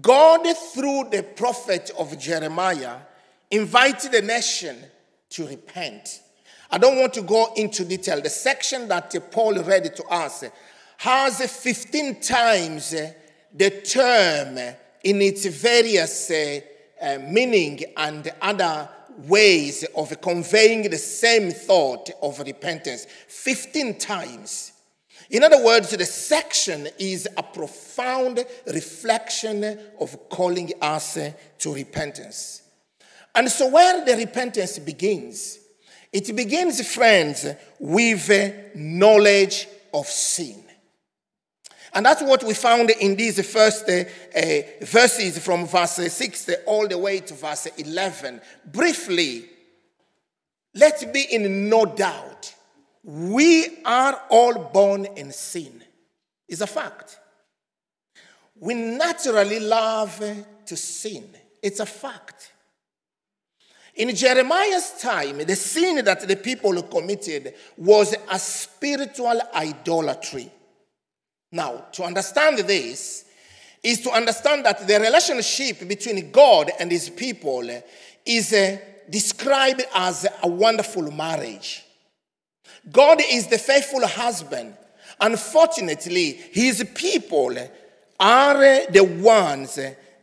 God, 0.00 0.46
through 0.74 1.08
the 1.10 1.22
prophet 1.22 1.90
of 1.98 2.18
Jeremiah, 2.18 2.96
invited 3.50 4.12
the 4.12 4.22
nation 4.22 4.76
to 5.30 5.46
repent. 5.46 6.20
I 6.70 6.78
don't 6.78 6.98
want 6.98 7.14
to 7.14 7.22
go 7.22 7.52
into 7.56 7.84
detail. 7.84 8.20
The 8.20 8.28
section 8.28 8.88
that 8.88 9.14
Paul 9.30 9.62
read 9.62 9.94
to 9.96 10.04
us 10.04 10.44
has 10.98 11.40
15 11.40 12.20
times 12.20 12.94
the 13.54 13.70
term 13.70 14.58
in 15.04 15.22
its 15.22 15.46
various 15.46 16.30
uh, 16.30 16.60
uh, 17.00 17.18
meaning 17.18 17.80
and 17.96 18.32
other 18.40 18.88
ways 19.18 19.84
of 19.96 20.20
conveying 20.20 20.90
the 20.90 20.98
same 20.98 21.50
thought 21.50 22.10
of 22.22 22.38
repentance 22.40 23.06
15 23.28 23.98
times. 23.98 24.72
In 25.30 25.42
other 25.42 25.62
words, 25.64 25.90
the 25.90 26.04
section 26.04 26.88
is 26.98 27.28
a 27.36 27.42
profound 27.42 28.44
reflection 28.66 29.78
of 29.98 30.28
calling 30.28 30.72
us 30.80 31.18
to 31.58 31.74
repentance. 31.74 32.62
And 33.34 33.50
so, 33.50 33.68
where 33.68 34.04
the 34.04 34.16
repentance 34.16 34.78
begins, 34.78 35.58
it 36.12 36.34
begins, 36.34 36.86
friends, 36.94 37.46
with 37.78 38.74
knowledge 38.74 39.68
of 39.92 40.06
sin. 40.06 40.65
And 41.96 42.04
that's 42.04 42.20
what 42.20 42.44
we 42.44 42.52
found 42.52 42.90
in 42.90 43.16
these 43.16 43.40
first 43.50 43.88
uh, 43.88 44.04
uh, 44.36 44.62
verses 44.82 45.38
from 45.38 45.66
verse 45.66 45.92
6 45.92 46.50
all 46.66 46.86
the 46.86 46.98
way 46.98 47.20
to 47.20 47.32
verse 47.32 47.64
11. 47.64 48.42
Briefly, 48.66 49.46
let's 50.74 51.06
be 51.06 51.22
in 51.30 51.70
no 51.70 51.86
doubt. 51.86 52.54
We 53.02 53.78
are 53.86 54.20
all 54.28 54.58
born 54.74 55.06
in 55.16 55.32
sin. 55.32 55.82
It's 56.46 56.60
a 56.60 56.66
fact. 56.66 57.18
We 58.60 58.74
naturally 58.74 59.60
love 59.60 60.22
to 60.66 60.76
sin. 60.76 61.34
It's 61.62 61.80
a 61.80 61.86
fact. 61.86 62.52
In 63.94 64.14
Jeremiah's 64.14 65.00
time, 65.00 65.38
the 65.38 65.56
sin 65.56 66.04
that 66.04 66.28
the 66.28 66.36
people 66.36 66.82
committed 66.82 67.54
was 67.78 68.14
a 68.30 68.38
spiritual 68.38 69.40
idolatry. 69.54 70.52
Now, 71.56 71.86
to 71.92 72.04
understand 72.04 72.58
this 72.58 73.24
is 73.82 74.02
to 74.02 74.10
understand 74.10 74.66
that 74.66 74.86
the 74.86 75.00
relationship 75.00 75.88
between 75.88 76.30
God 76.30 76.70
and 76.78 76.90
his 76.90 77.08
people 77.08 77.66
is 78.26 78.52
uh, 78.52 78.76
described 79.08 79.82
as 79.94 80.26
a 80.42 80.48
wonderful 80.48 81.10
marriage. 81.10 81.82
God 82.92 83.22
is 83.22 83.46
the 83.46 83.56
faithful 83.56 84.06
husband. 84.06 84.76
Unfortunately, 85.18 86.32
his 86.52 86.86
people 86.94 87.56
are 88.20 88.90
the 88.90 89.04
ones 89.22 89.78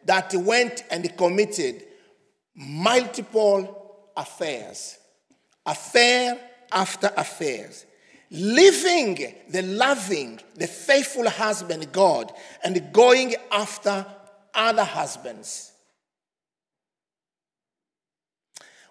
that 0.06 0.36
went 0.36 0.84
and 0.92 1.18
committed 1.18 1.84
multiple 2.54 4.12
affairs, 4.16 5.00
affair 5.66 6.40
after 6.72 7.12
affairs 7.18 7.88
leaving 8.34 9.36
the 9.50 9.62
loving, 9.62 10.40
the 10.56 10.66
faithful 10.66 11.30
husband, 11.30 11.92
God, 11.92 12.34
and 12.64 12.92
going 12.92 13.36
after 13.52 14.06
other 14.54 14.84
husbands. 14.84 15.72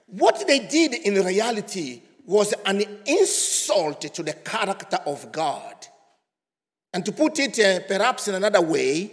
What 0.07 0.47
they 0.47 0.61
did 0.61 0.95
in 0.95 1.15
reality 1.25 2.03
was 2.25 2.55
an 2.65 2.85
insult 3.05 4.03
to 4.03 4.23
the 4.23 4.33
character 4.33 4.99
of 5.07 5.33
God. 5.33 5.75
And 6.95 7.05
to 7.05 7.13
put 7.13 7.39
it 7.41 7.59
uh, 7.59 7.81
perhaps 7.89 8.29
in 8.29 8.37
another 8.37 8.61
way, 8.61 9.11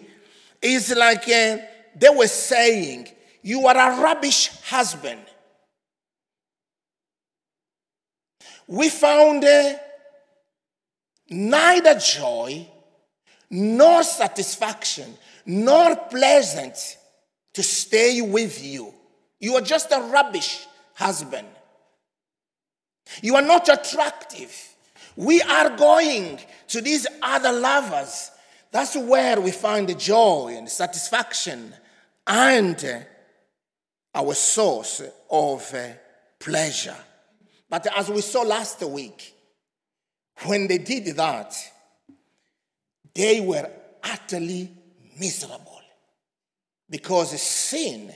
is 0.62 0.96
like 0.96 1.28
uh, 1.28 1.58
they 1.96 2.10
were 2.14 2.28
saying, 2.28 3.08
You 3.42 3.66
are 3.66 3.78
a 3.78 4.02
rubbish 4.02 4.50
husband. 4.64 5.22
We 8.68 8.90
found 8.90 9.44
uh, 9.44 9.74
neither 11.30 11.96
joy 12.00 12.68
nor 13.50 14.04
satisfaction 14.04 15.14
nor 15.46 15.96
pleasant 15.96 16.98
to 17.54 17.64
stay 17.64 18.22
with 18.22 18.64
you. 18.64 18.94
You 19.40 19.56
are 19.56 19.62
just 19.62 19.92
a 19.92 20.00
rubbish 20.00 20.66
husband. 20.94 21.48
You 23.22 23.36
are 23.36 23.42
not 23.42 23.68
attractive. 23.70 24.76
We 25.16 25.42
are 25.42 25.76
going 25.76 26.40
to 26.68 26.82
these 26.82 27.08
other 27.22 27.52
lovers. 27.52 28.32
That's 28.72 28.96
where 28.96 29.42
we 29.42 29.52
find 29.52 29.90
the 29.90 29.96
joy 29.96 30.54
and 30.56 30.70
satisfaction 30.70 31.74
and 32.28 33.06
our 34.14 34.34
source 34.34 35.02
of 35.30 35.74
uh, 35.74 35.88
pleasure. 36.38 36.96
But 37.70 37.88
as 37.98 38.10
we 38.10 38.22
saw 38.22 38.42
last 38.42 38.82
week, 38.84 39.34
when 40.46 40.68
they 40.68 40.78
did 40.78 41.16
that, 41.18 41.56
they 43.14 43.42
were 43.42 43.70
utterly 44.04 44.72
miserable 45.20 45.82
because 46.90 47.40
sin 47.42 48.14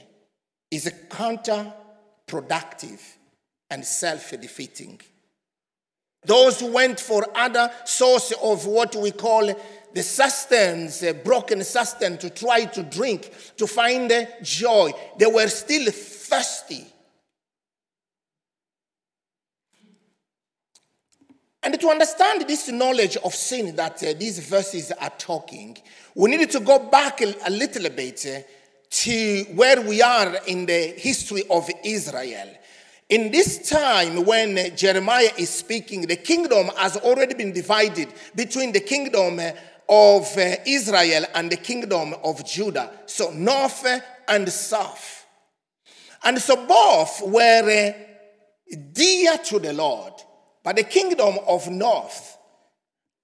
is 0.72 0.92
counterproductive 1.10 3.00
and 3.70 3.84
self 3.86 4.32
defeating. 4.40 5.00
Those 6.26 6.62
who 6.62 6.72
went 6.72 7.00
for 7.00 7.28
other 7.36 7.70
source 7.86 8.32
of 8.42 8.66
what 8.66 8.96
we 8.96 9.12
call 9.12 9.54
the 9.94 10.04
sustenance, 10.04 11.04
broken 11.24 11.64
sustenance, 11.64 12.22
to 12.22 12.30
try 12.30 12.66
to 12.66 12.84
drink, 12.84 13.32
to 13.58 13.68
find 13.68 14.12
joy, 14.42 14.92
they 15.18 15.26
were 15.26 15.50
still 15.50 15.92
thirsty 15.92 16.93
And 21.64 21.80
to 21.80 21.90
understand 21.90 22.46
this 22.46 22.68
knowledge 22.70 23.16
of 23.18 23.34
sin 23.34 23.76
that 23.78 24.04
uh, 24.04 24.14
these 24.20 24.40
verses 24.40 24.92
are 24.92 25.12
talking, 25.18 25.78
we 26.14 26.36
need 26.36 26.52
to 26.52 26.60
go 26.60 26.78
back 26.78 27.22
a, 27.22 27.50
little 27.50 27.90
bit 27.90 28.26
uh, 28.26 28.42
to 28.90 29.44
where 29.56 29.82
we 29.82 30.02
are 30.02 30.36
in 30.46 30.66
the 30.66 30.94
history 30.98 31.44
of 31.50 31.70
Israel. 31.86 32.50
In 33.08 33.32
this 33.32 33.70
time 33.70 34.26
when 34.26 34.76
Jeremiah 34.76 35.32
is 35.38 35.50
speaking, 35.50 36.02
the 36.02 36.18
kingdom 36.18 36.70
has 36.76 36.98
already 36.98 37.34
been 37.34 37.54
divided 37.54 38.10
between 38.36 38.74
the 38.74 38.82
kingdom 38.82 39.40
uh, 39.40 39.52
of 39.88 40.38
uh, 40.38 40.56
Israel 40.66 41.24
and 41.34 41.50
the 41.50 41.58
kingdom 41.58 42.14
of 42.26 42.46
Judah. 42.46 42.92
So, 43.06 43.32
north 43.32 43.86
and 44.28 44.50
south. 44.50 45.26
And 46.26 46.40
so, 46.40 46.66
both 46.66 47.22
were 47.22 47.96
dear 48.92 49.38
to 49.38 49.60
the 49.60 49.72
Lord. 49.72 50.14
But 50.64 50.78
the 50.78 50.84
kingdom 50.84 51.40
of 51.48 51.70
north 51.70 52.38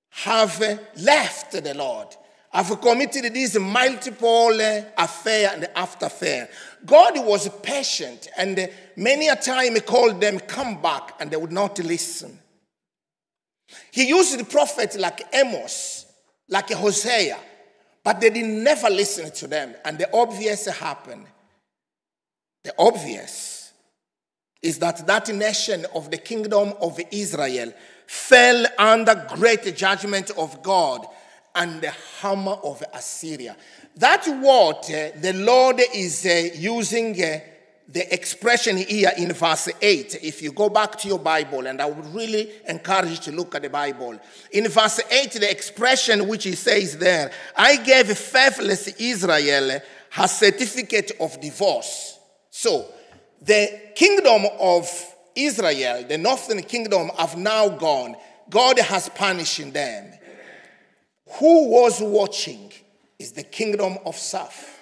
have 0.09 0.61
eh, 0.61 0.77
left 0.97 1.51
the 1.51 1.73
Lord, 1.73 2.07
have 2.51 2.81
committed 2.81 3.33
this 3.33 3.57
multiple 3.57 4.59
eh, 4.59 4.83
affair 4.97 5.51
and 5.53 5.69
after 5.75 6.07
affair. 6.07 6.49
God 6.85 7.13
was 7.25 7.47
patient, 7.61 8.27
and 8.37 8.59
eh, 8.59 8.67
many 8.95 9.29
a 9.29 9.35
time 9.35 9.75
he 9.75 9.81
called 9.81 10.19
them, 10.19 10.39
come 10.39 10.81
back, 10.81 11.13
and 11.19 11.31
they 11.31 11.37
would 11.37 11.51
not 11.51 11.79
listen. 11.79 12.37
He 13.91 14.09
used 14.09 14.37
the 14.37 14.45
prophets 14.45 14.97
like 14.97 15.33
Amos, 15.33 16.05
like 16.49 16.71
Hosea, 16.71 17.37
but 18.03 18.19
they 18.19 18.31
did 18.31 18.45
never 18.45 18.89
listen 18.89 19.31
to 19.31 19.47
them, 19.47 19.75
and 19.85 19.97
the 19.97 20.13
obvious 20.13 20.65
happened. 20.65 21.27
the 22.63 22.73
obvious 22.77 23.48
is 24.61 24.79
that 24.79 25.05
that 25.07 25.29
nation 25.29 25.85
of 25.95 26.11
the 26.11 26.17
kingdom 26.17 26.73
of 26.81 26.99
Israel 27.11 27.73
fell 28.07 28.65
under 28.77 29.27
great 29.35 29.75
judgment 29.75 30.31
of 30.37 30.61
God 30.61 31.05
and 31.55 31.81
the 31.81 31.93
hammer 32.19 32.57
of 32.63 32.83
Assyria. 32.93 33.55
That's 33.95 34.27
what 34.27 34.89
uh, 34.89 35.09
the 35.19 35.33
Lord 35.33 35.81
is 35.93 36.25
uh, 36.25 36.49
using 36.55 37.21
uh, 37.21 37.39
the 37.91 38.13
expression 38.13 38.77
here 38.77 39.11
in 39.17 39.33
verse 39.33 39.69
8. 39.81 40.19
If 40.21 40.41
you 40.41 40.51
go 40.51 40.69
back 40.69 40.95
to 40.99 41.07
your 41.07 41.19
Bible, 41.19 41.65
and 41.65 41.81
I 41.81 41.85
would 41.85 42.13
really 42.13 42.51
encourage 42.67 43.09
you 43.11 43.17
to 43.17 43.31
look 43.31 43.55
at 43.55 43.63
the 43.63 43.69
Bible. 43.69 44.19
In 44.51 44.67
verse 44.67 45.01
8, 45.09 45.31
the 45.33 45.49
expression 45.49 46.27
which 46.27 46.43
he 46.43 46.53
says 46.53 46.97
there, 46.97 47.31
I 47.55 47.77
gave 47.77 48.15
faithless 48.15 48.87
Israel 48.99 49.79
her 50.11 50.27
certificate 50.27 51.13
of 51.19 51.39
divorce. 51.41 52.19
So, 52.51 52.85
the 53.41 53.91
kingdom 53.95 54.45
of 54.59 54.89
Israel, 55.35 56.03
the 56.07 56.17
northern 56.17 56.61
kingdom, 56.63 57.09
have 57.17 57.37
now 57.37 57.69
gone. 57.69 58.15
God 58.49 58.79
has 58.79 59.09
punished 59.09 59.73
them. 59.73 60.13
Who 61.37 61.69
was 61.69 62.01
watching 62.01 62.71
is 63.17 63.33
the 63.33 63.43
kingdom 63.43 63.97
of 64.05 64.15
South. 64.15 64.77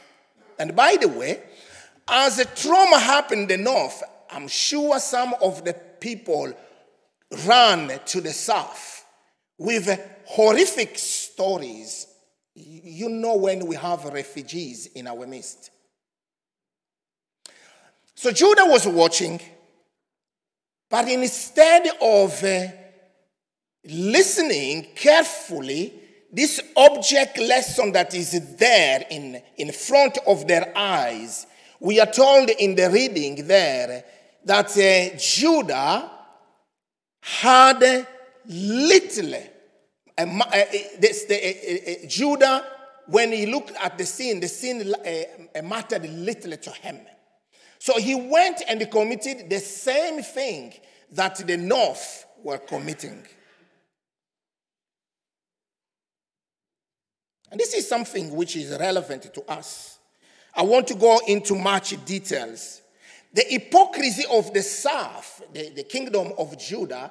And 0.57 0.75
by 0.75 0.97
the 0.99 1.07
way, 1.07 1.43
as 2.07 2.39
a 2.39 2.45
trauma 2.45 2.99
happened 2.99 3.51
in 3.51 3.63
the 3.63 3.71
north, 3.71 4.01
I'm 4.31 4.47
sure 4.47 4.99
some 4.99 5.35
of 5.41 5.65
the 5.65 5.73
people 5.73 6.53
ran 7.45 7.99
to 8.05 8.21
the 8.21 8.31
south 8.31 9.05
with 9.57 9.99
horrific 10.25 10.97
stories. 10.97 12.07
You 12.55 13.09
know, 13.09 13.35
when 13.35 13.67
we 13.67 13.75
have 13.75 14.05
refugees 14.05 14.87
in 14.87 15.07
our 15.07 15.27
midst. 15.27 15.69
So 18.17 18.31
Judah 18.31 18.65
was 18.65 18.87
watching, 18.87 19.39
but 20.89 21.07
instead 21.07 21.87
of 22.01 22.43
uh, 22.43 22.65
listening 23.85 24.87
carefully, 24.95 25.93
this 26.31 26.59
object 26.75 27.37
lesson 27.37 27.91
that 27.91 28.15
is 28.15 28.55
there 28.55 29.05
in, 29.11 29.39
in 29.57 29.71
front 29.71 30.17
of 30.25 30.47
their 30.47 30.75
eyes, 30.75 31.45
we 31.79 31.99
are 31.99 32.11
told 32.11 32.49
in 32.49 32.73
the 32.73 32.89
reading 32.89 33.45
there 33.47 34.03
that 34.43 34.75
uh, 34.75 35.15
Judah 35.19 36.09
had 37.21 38.07
little. 38.47 39.35
Uh, 40.17 40.21
uh, 40.21 40.63
this, 40.99 41.25
the, 41.25 41.35
uh, 41.35 41.91
uh, 41.91 42.07
Judah, 42.07 42.65
when 43.05 43.31
he 43.31 43.45
looked 43.45 43.73
at 43.79 43.95
the 43.95 44.07
scene, 44.07 44.39
the 44.39 44.47
scene 44.47 44.91
uh, 44.91 45.61
mattered 45.61 46.09
little 46.09 46.57
to 46.57 46.71
him. 46.71 46.97
So 47.87 47.97
he 47.97 48.15
went 48.15 48.63
and 48.67 48.81
he 48.81 48.85
committed 48.85 49.49
the 49.49 49.59
same 49.59 50.21
thing 50.21 50.73
that 51.13 51.37
the 51.37 51.55
north 51.55 52.25
were 52.43 52.57
committing. 52.57 53.25
And 57.49 57.57
this 57.57 57.73
is 57.73 57.87
something 57.87 58.35
which 58.35 58.57
is 58.57 58.77
relevant 58.77 59.33
to 59.33 59.41
us. 59.49 59.99
I 60.53 60.63
want 60.63 60.87
to 60.87 60.95
go 60.95 61.21
into 61.29 61.55
much 61.55 62.03
details. 62.03 62.81
The 63.33 63.45
hypocrisy 63.47 64.25
of 64.29 64.53
the 64.53 64.63
south, 64.63 65.43
the, 65.53 65.69
the 65.69 65.83
kingdom 65.83 66.33
of 66.37 66.59
Judah, 66.59 67.09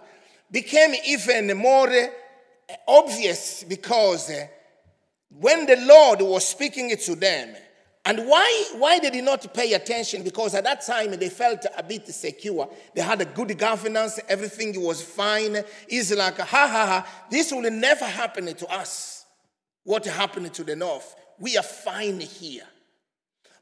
became 0.50 0.94
even 1.06 1.56
more 1.56 1.88
uh, 1.88 2.74
obvious 2.86 3.64
because 3.64 4.28
uh, 4.28 4.46
when 5.30 5.64
the 5.64 5.76
Lord 5.86 6.20
was 6.20 6.46
speaking 6.46 6.94
to 6.94 7.14
them, 7.14 7.56
and 8.06 8.20
why, 8.20 8.64
why 8.76 9.00
they 9.00 9.10
did 9.10 9.24
not 9.24 9.52
pay 9.52 9.72
attention? 9.72 10.22
Because 10.22 10.54
at 10.54 10.62
that 10.62 10.86
time 10.86 11.10
they 11.10 11.28
felt 11.28 11.66
a 11.76 11.82
bit 11.82 12.06
secure. 12.06 12.70
They 12.94 13.02
had 13.02 13.20
a 13.20 13.24
good 13.24 13.58
governance, 13.58 14.20
everything 14.28 14.80
was 14.80 15.02
fine. 15.02 15.56
It's 15.88 16.14
like, 16.14 16.38
ha 16.38 16.46
ha 16.46 16.86
ha, 16.86 17.26
this 17.28 17.50
will 17.50 17.68
never 17.68 18.04
happen 18.04 18.54
to 18.54 18.66
us. 18.68 19.26
What 19.82 20.04
happened 20.04 20.54
to 20.54 20.62
the 20.62 20.76
north? 20.76 21.16
We 21.40 21.56
are 21.56 21.64
fine 21.64 22.20
here. 22.20 22.62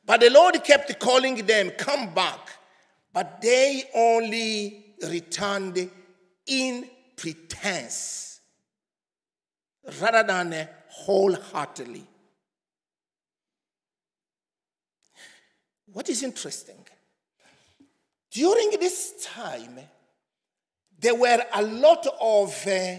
But 0.04 0.20
the 0.20 0.28
Lord 0.28 0.62
kept 0.62 1.00
calling 1.00 1.36
them, 1.46 1.70
come 1.70 2.12
back. 2.12 2.50
But 3.14 3.40
they 3.40 3.84
only 3.94 4.96
returned 5.08 5.90
in 6.46 6.90
pretense 7.16 8.40
rather 10.02 10.22
than 10.22 10.68
wholeheartedly. 10.88 12.06
What 15.94 16.08
is 16.08 16.24
interesting? 16.24 16.84
During 18.32 18.70
this 18.80 19.24
time, 19.24 19.78
there 20.98 21.14
were 21.14 21.38
a 21.54 21.62
lot 21.62 22.04
of 22.20 22.66
uh, 22.66 22.96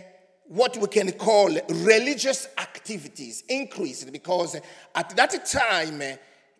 what 0.48 0.78
we 0.78 0.88
can 0.88 1.12
call 1.12 1.50
religious 1.70 2.48
activities 2.58 3.44
increased 3.50 4.10
because 4.14 4.56
at 4.96 5.10
that 5.18 5.46
time, 5.46 6.02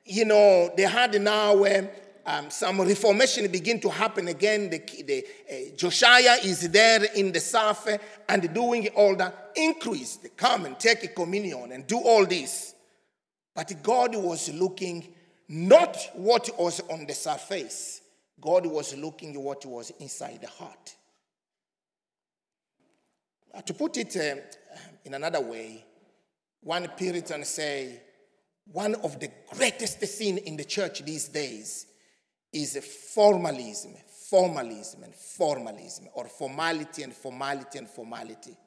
you 0.04 0.26
know, 0.26 0.74
they 0.76 0.84
had 0.84 1.22
now 1.22 1.64
um, 1.64 1.88
um, 2.26 2.50
some 2.50 2.82
reformation 2.82 3.50
begin 3.50 3.80
to 3.80 3.90
happen 3.90 4.28
again. 4.28 4.70
The, 4.70 4.80
the 5.08 5.26
uh, 5.50 5.76
Josiah 5.78 6.40
is 6.44 6.70
there 6.70 7.06
in 7.16 7.32
the 7.32 7.40
south 7.40 7.88
and 8.28 8.54
doing 8.54 8.90
all 8.90 9.16
that. 9.16 9.54
Increase, 9.56 10.20
come 10.36 10.66
and 10.66 10.78
take 10.78 11.16
communion 11.16 11.72
and 11.72 11.88
do 11.88 11.98
all 11.98 12.26
this. 12.26 12.76
But 13.56 13.72
God 13.82 14.18
was 14.18 14.52
looking 14.52 15.15
not 15.48 15.98
what 16.14 16.50
was 16.58 16.82
on 16.90 17.06
the 17.06 17.14
surface. 17.14 18.02
God 18.40 18.66
was 18.66 18.96
looking 18.96 19.36
at 19.36 19.42
what 19.42 19.66
was 19.66 19.92
inside 20.00 20.42
the 20.42 20.48
heart. 20.48 20.96
Uh, 23.54 23.62
to 23.62 23.74
put 23.74 23.98
it 23.98 24.16
uh, 24.18 24.36
in 25.06 25.14
another 25.14 25.40
way, 25.40 25.84
one 26.62 26.88
Puritan 26.98 27.46
say, 27.46 28.02
one 28.72 28.96
of 28.96 29.20
the 29.20 29.30
greatest 29.52 30.06
sin 30.06 30.40
in 30.40 30.58
the 30.58 30.64
church 30.66 31.06
these 31.06 31.28
days 31.28 31.86
is 32.52 32.78
formalism, 33.14 33.94
formalism 34.30 35.04
and 35.04 35.14
formalism, 35.14 36.08
or 36.14 36.28
formality 36.28 37.04
and 37.04 37.14
formality 37.14 37.78
and 37.78 37.88
formality. 37.88 38.58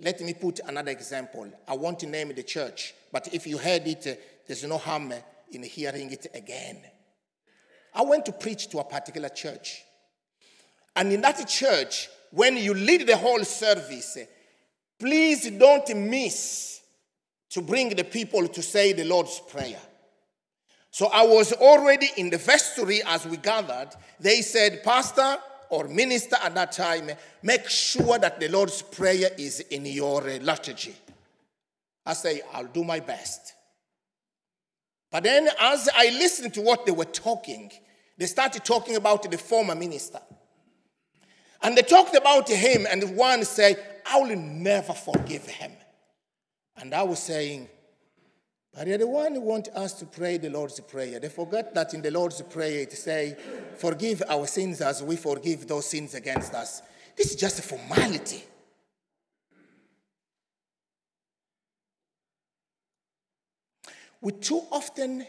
Let 0.00 0.20
me 0.20 0.34
put 0.34 0.60
another 0.60 0.90
example. 0.90 1.50
I 1.66 1.74
want 1.74 1.98
to 2.00 2.06
name 2.06 2.32
the 2.34 2.42
church, 2.42 2.94
but 3.10 3.32
if 3.32 3.46
you 3.46 3.58
heard 3.58 3.86
it, 3.86 4.06
uh, 4.06 4.14
there's 4.46 4.64
no 4.64 4.78
harm 4.78 5.12
in 5.52 5.62
hearing 5.62 6.10
it 6.10 6.26
again. 6.34 6.82
I 7.94 8.02
went 8.02 8.26
to 8.26 8.32
preach 8.32 8.68
to 8.70 8.78
a 8.78 8.84
particular 8.84 9.28
church. 9.28 9.82
And 10.96 11.12
in 11.12 11.20
that 11.22 11.46
church, 11.48 12.08
when 12.30 12.56
you 12.56 12.74
lead 12.74 13.06
the 13.06 13.16
whole 13.16 13.44
service, 13.44 14.18
please 14.98 15.50
don't 15.50 15.96
miss 15.96 16.80
to 17.50 17.60
bring 17.60 17.90
the 17.90 18.04
people 18.04 18.48
to 18.48 18.62
say 18.62 18.92
the 18.92 19.04
Lord's 19.04 19.40
Prayer. 19.40 19.80
So 20.90 21.06
I 21.06 21.22
was 21.22 21.52
already 21.52 22.08
in 22.16 22.30
the 22.30 22.38
vestry 22.38 23.02
as 23.06 23.26
we 23.26 23.36
gathered. 23.36 23.90
They 24.20 24.42
said, 24.42 24.82
Pastor 24.82 25.38
or 25.70 25.88
minister 25.88 26.36
at 26.42 26.54
that 26.54 26.72
time, 26.72 27.10
make 27.42 27.68
sure 27.68 28.18
that 28.18 28.38
the 28.38 28.48
Lord's 28.48 28.82
Prayer 28.82 29.30
is 29.38 29.60
in 29.60 29.86
your 29.86 30.20
liturgy. 30.22 30.94
I 32.04 32.12
say, 32.12 32.42
I'll 32.52 32.66
do 32.66 32.84
my 32.84 33.00
best. 33.00 33.54
But 35.12 35.24
then, 35.24 35.48
as 35.60 35.88
I 35.94 36.06
listened 36.08 36.54
to 36.54 36.62
what 36.62 36.86
they 36.86 36.92
were 36.92 37.04
talking, 37.04 37.70
they 38.16 38.26
started 38.26 38.64
talking 38.64 38.96
about 38.96 39.30
the 39.30 39.38
former 39.38 39.74
minister. 39.74 40.20
And 41.62 41.76
they 41.76 41.82
talked 41.82 42.16
about 42.16 42.48
him, 42.48 42.86
and 42.90 43.16
one 43.16 43.44
said, 43.44 43.76
I 44.10 44.20
will 44.20 44.36
never 44.36 44.94
forgive 44.94 45.46
him. 45.46 45.72
And 46.76 46.94
I 46.94 47.02
was 47.02 47.20
saying, 47.20 47.68
but 48.74 48.86
you're 48.86 48.96
the 48.96 49.06
one 49.06 49.34
who 49.34 49.42
want 49.42 49.68
us 49.68 49.92
to 49.94 50.06
pray 50.06 50.38
the 50.38 50.48
Lord's 50.48 50.80
Prayer. 50.80 51.20
They 51.20 51.28
forgot 51.28 51.74
that 51.74 51.92
in 51.92 52.00
the 52.00 52.10
Lord's 52.10 52.40
Prayer 52.40 52.80
it 52.80 52.92
say, 52.92 53.36
forgive 53.76 54.22
our 54.28 54.46
sins 54.46 54.80
as 54.80 55.02
we 55.02 55.16
forgive 55.16 55.68
those 55.68 55.86
sins 55.86 56.14
against 56.14 56.54
us. 56.54 56.80
This 57.14 57.32
is 57.32 57.36
just 57.36 57.58
a 57.58 57.62
formality. 57.62 58.44
We 64.22 64.32
too 64.32 64.62
often 64.70 65.26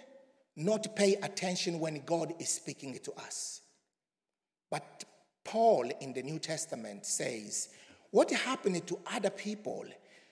not 0.56 0.96
pay 0.96 1.16
attention 1.16 1.80
when 1.80 2.04
God 2.06 2.34
is 2.40 2.50
speaking 2.50 2.98
to 3.04 3.12
us. 3.14 3.62
But 4.70 5.04
Paul 5.44 5.90
in 6.00 6.14
the 6.14 6.22
New 6.22 6.40
Testament 6.40 7.06
says, 7.06 7.70
what 8.12 8.30
happened 8.30 8.86
to 8.88 9.00
other 9.12 9.32
people 9.32 9.86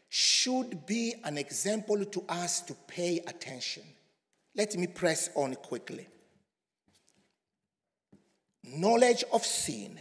should 0.10 0.86
be 0.86 1.16
an 1.24 1.38
example 1.38 2.06
to 2.06 2.24
us 2.30 2.62
to 2.62 2.76
pay 2.86 3.20
attention. 3.26 3.84
Let 4.56 4.78
me 4.78 4.86
press 4.86 5.30
on 5.36 5.56
quickly. 5.56 6.08
Knowledge 8.64 9.24
of 9.34 9.44
sin. 9.44 10.00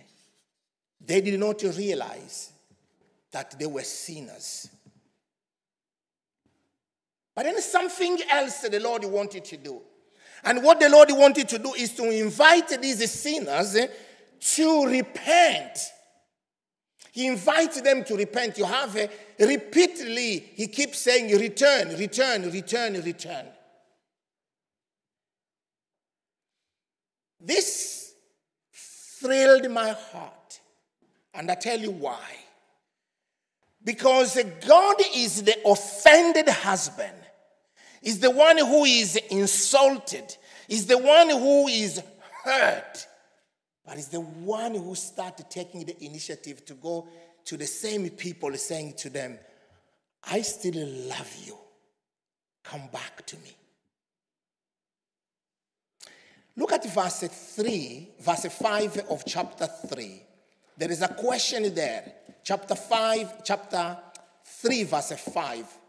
They 1.01 1.23
did 1.23 1.41
not 1.41 1.63
realize 1.63 2.53
that 3.33 3.59
they 3.59 3.67
were 3.67 3.83
sinners. 3.83 4.69
But 7.35 7.45
then 7.45 7.61
something 7.61 8.19
else 8.31 8.61
the 8.61 8.81
Lord 8.81 9.05
wanted 9.05 9.45
to 9.47 9.57
do. 9.57 9.81
And 10.45 10.63
what 10.63 10.81
the 10.81 10.89
Lord 10.89 11.11
wanted 11.13 11.49
to 11.51 11.59
do 11.59 11.75
is 11.75 11.95
to 11.95 12.11
invite 12.11 12.81
these 12.81 13.11
sinners 13.11 13.77
to 14.41 14.87
repent. 14.87 15.79
He 17.13 17.27
invites 17.27 17.81
them 17.81 18.05
to 18.05 18.17
repent. 18.17 18.57
You 18.57 18.65
have 18.65 18.97
a, 18.97 19.11
repeatedly, 19.39 20.39
he 20.55 20.67
keeps 20.69 20.99
saying, 20.99 21.37
return, 21.39 21.97
return, 21.97 22.51
return, 22.51 23.03
return. 23.03 23.47
This 27.41 28.13
thrilled 28.73 29.71
my 29.71 29.91
heart. 29.91 30.61
And 31.35 31.51
I 31.51 31.55
tell 31.55 31.79
you 31.79 31.91
why. 31.91 32.37
Because 33.83 34.39
God 34.67 34.97
is 35.15 35.43
the 35.43 35.57
offended 35.67 36.49
husband, 36.49 37.17
is 38.03 38.19
the 38.19 38.31
one 38.31 38.59
who 38.59 38.85
is 38.85 39.17
insulted, 39.31 40.37
is 40.69 40.87
the 40.87 40.99
one 40.99 41.29
who 41.29 41.69
is 41.69 42.03
hurt, 42.45 43.07
but 43.85 43.99
is 43.99 44.09
the 44.09 44.21
one 44.21 44.75
who 44.75 44.95
started 44.95 45.51
taking 45.51 45.85
the 45.85 46.05
initiative 46.05 46.65
to 46.65 46.75
go 46.75 47.09
to 47.45 47.57
the 47.57 47.67
same 47.67 48.09
people 48.11 48.55
saying 48.57 48.95
to 48.99 49.11
them, 49.11 49.39
I 50.31 50.43
still 50.43 50.87
love 51.09 51.35
you. 51.45 51.57
Come 52.63 52.89
back 52.93 53.25
to 53.27 53.37
me. 53.37 53.57
Look 56.57 56.73
at 56.73 56.93
verse 56.93 57.21
3, 57.57 58.09
verse 58.21 58.47
5 58.47 58.99
of 59.11 59.25
chapter 59.27 59.67
3. 59.89 60.23
There 60.77 60.91
is 60.91 61.03
a 61.03 61.09
question 61.09 61.75
there. 61.75 62.13
Chapter 62.45 62.75
5, 62.75 63.45
chapter 63.45 63.99
3, 64.45 64.85
verse 64.85 65.13
5. 65.13 65.80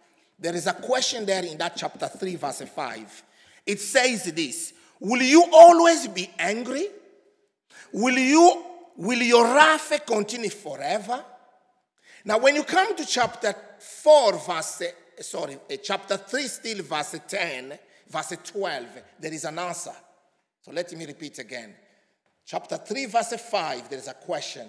There 0.41 0.55
is 0.55 0.65
a 0.65 0.73
question 0.73 1.25
there 1.25 1.45
in 1.45 1.57
that 1.59 1.77
chapter 1.77 2.07
3, 2.07 2.35
verse 2.35 2.63
5. 2.63 3.23
It 3.67 3.79
says 3.79 4.25
this 4.25 4.73
Will 4.99 5.21
you 5.21 5.45
always 5.53 6.07
be 6.07 6.29
angry? 6.37 6.87
Will 7.93 8.17
you 8.17 8.65
will 8.97 9.21
your 9.21 9.45
wrath 9.45 10.01
continue 10.05 10.49
forever? 10.49 11.23
Now, 12.25 12.39
when 12.39 12.55
you 12.55 12.63
come 12.63 12.95
to 12.95 13.05
chapter 13.05 13.53
4, 13.79 14.33
verse 14.33 14.83
sorry, 15.21 15.57
eh, 15.69 15.77
chapter 15.81 16.17
3, 16.17 16.41
still 16.47 16.83
verse 16.83 17.19
10, 17.27 17.77
verse 18.09 18.33
12, 18.43 18.85
there 19.19 19.33
is 19.33 19.45
an 19.45 19.59
answer. 19.59 19.93
So 20.61 20.71
let 20.71 20.91
me 20.95 21.05
repeat 21.05 21.39
again. 21.39 21.73
Chapter 22.45 22.77
3, 22.77 23.05
verse 23.05 23.33
5, 23.33 23.89
there 23.89 23.99
is 23.99 24.07
a 24.07 24.13
question. 24.13 24.67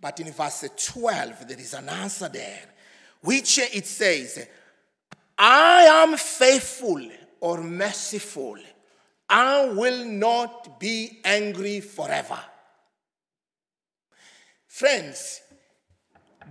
But 0.00 0.20
in 0.20 0.32
verse 0.32 0.68
12, 0.76 1.48
there 1.48 1.58
is 1.58 1.74
an 1.74 1.88
answer 1.88 2.28
there, 2.28 2.62
which 3.20 3.58
it 3.58 3.86
says, 3.86 4.46
I 5.42 5.84
am 6.02 6.18
faithful 6.18 7.00
or 7.40 7.62
merciful. 7.62 8.58
I 9.26 9.70
will 9.70 10.04
not 10.04 10.78
be 10.78 11.20
angry 11.24 11.80
forever. 11.80 12.38
Friends, 14.66 15.40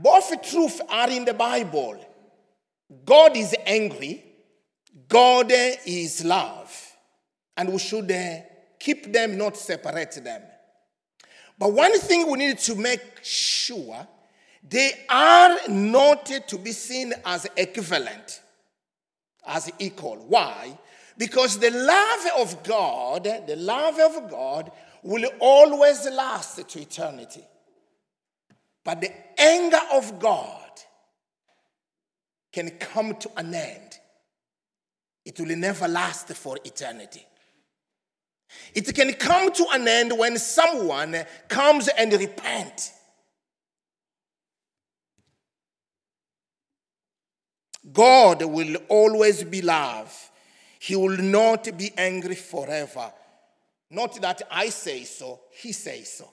both 0.02 0.32
truths 0.50 0.82
are 0.90 1.10
in 1.12 1.24
the 1.24 1.36
Bible. 1.36 2.04
God 3.06 3.38
is 3.38 3.56
angry, 3.64 4.24
God 5.08 5.52
is 5.52 6.26
love, 6.26 6.76
and 7.56 7.72
we 7.72 7.78
should 7.78 8.12
uh, 8.12 8.38
keep 8.80 9.14
them, 9.14 9.38
not 9.38 9.56
separate 9.56 10.24
them. 10.24 10.42
But 11.60 11.74
one 11.74 12.00
thing 12.00 12.32
we 12.32 12.40
need 12.40 12.58
to 12.60 12.74
make 12.74 13.02
sure 13.22 14.08
they 14.68 14.92
are 15.10 15.60
not 15.68 16.26
to 16.26 16.58
be 16.58 16.72
seen 16.72 17.14
as 17.24 17.46
equivalent, 17.56 18.42
as 19.46 19.72
equal. 19.80 20.18
Why? 20.28 20.78
Because 21.18 21.60
the 21.60 21.72
love 21.72 22.42
of 22.42 22.64
God, 22.64 23.24
the 23.24 23.56
love 23.56 24.00
of 24.00 24.30
God 24.30 24.72
will 25.04 25.30
always 25.40 26.06
last 26.06 26.68
to 26.70 26.80
eternity. 26.80 27.44
But 28.84 29.02
the 29.02 29.12
anger 29.40 29.80
of 29.94 30.20
God 30.20 30.70
can 32.52 32.70
come 32.80 33.16
to 33.16 33.30
an 33.38 33.54
end. 33.54 34.00
It 35.26 35.40
will 35.40 35.56
never 35.56 35.88
last 35.88 36.30
for 36.30 36.58
eternity. 36.64 37.26
It 38.74 38.94
can 38.96 39.14
come 39.14 39.52
to 39.54 39.66
an 39.74 39.88
end 39.88 40.18
when 40.18 40.38
someone 40.38 41.16
comes 41.48 41.88
and 41.88 42.12
repent. 42.14 42.94
God 47.92 48.44
will 48.44 48.76
always 48.88 49.44
be 49.44 49.62
love. 49.62 50.32
He 50.80 50.96
will 50.96 51.18
not 51.18 51.78
be 51.78 51.92
angry 51.98 52.36
forever. 52.36 53.12
Not 53.92 54.22
that 54.22 54.44
I 54.52 54.70
say 54.70 55.04
so, 55.04 55.40
he 55.52 55.72
says 55.72 56.14
so. 56.14 56.30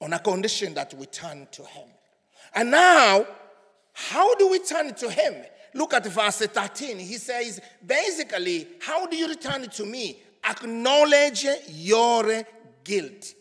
On 0.00 0.12
a 0.12 0.18
condition 0.18 0.74
that 0.74 0.94
we 0.94 1.06
turn 1.06 1.48
to 1.52 1.62
him. 1.64 1.88
And 2.54 2.70
now, 2.70 3.26
how 3.92 4.34
do 4.36 4.48
we 4.48 4.58
turn 4.60 4.94
to 4.94 5.10
him? 5.10 5.34
Look 5.74 5.92
at 5.94 6.06
verse 6.06 6.38
13. 6.38 6.98
He 6.98 7.14
says, 7.14 7.60
basically, 7.84 8.68
how 8.80 9.06
do 9.06 9.16
you 9.16 9.28
return 9.28 9.68
to 9.68 9.84
me? 9.84 10.20
Acknowledge 10.48 11.46
your 11.68 12.44
guilt. 12.84 13.34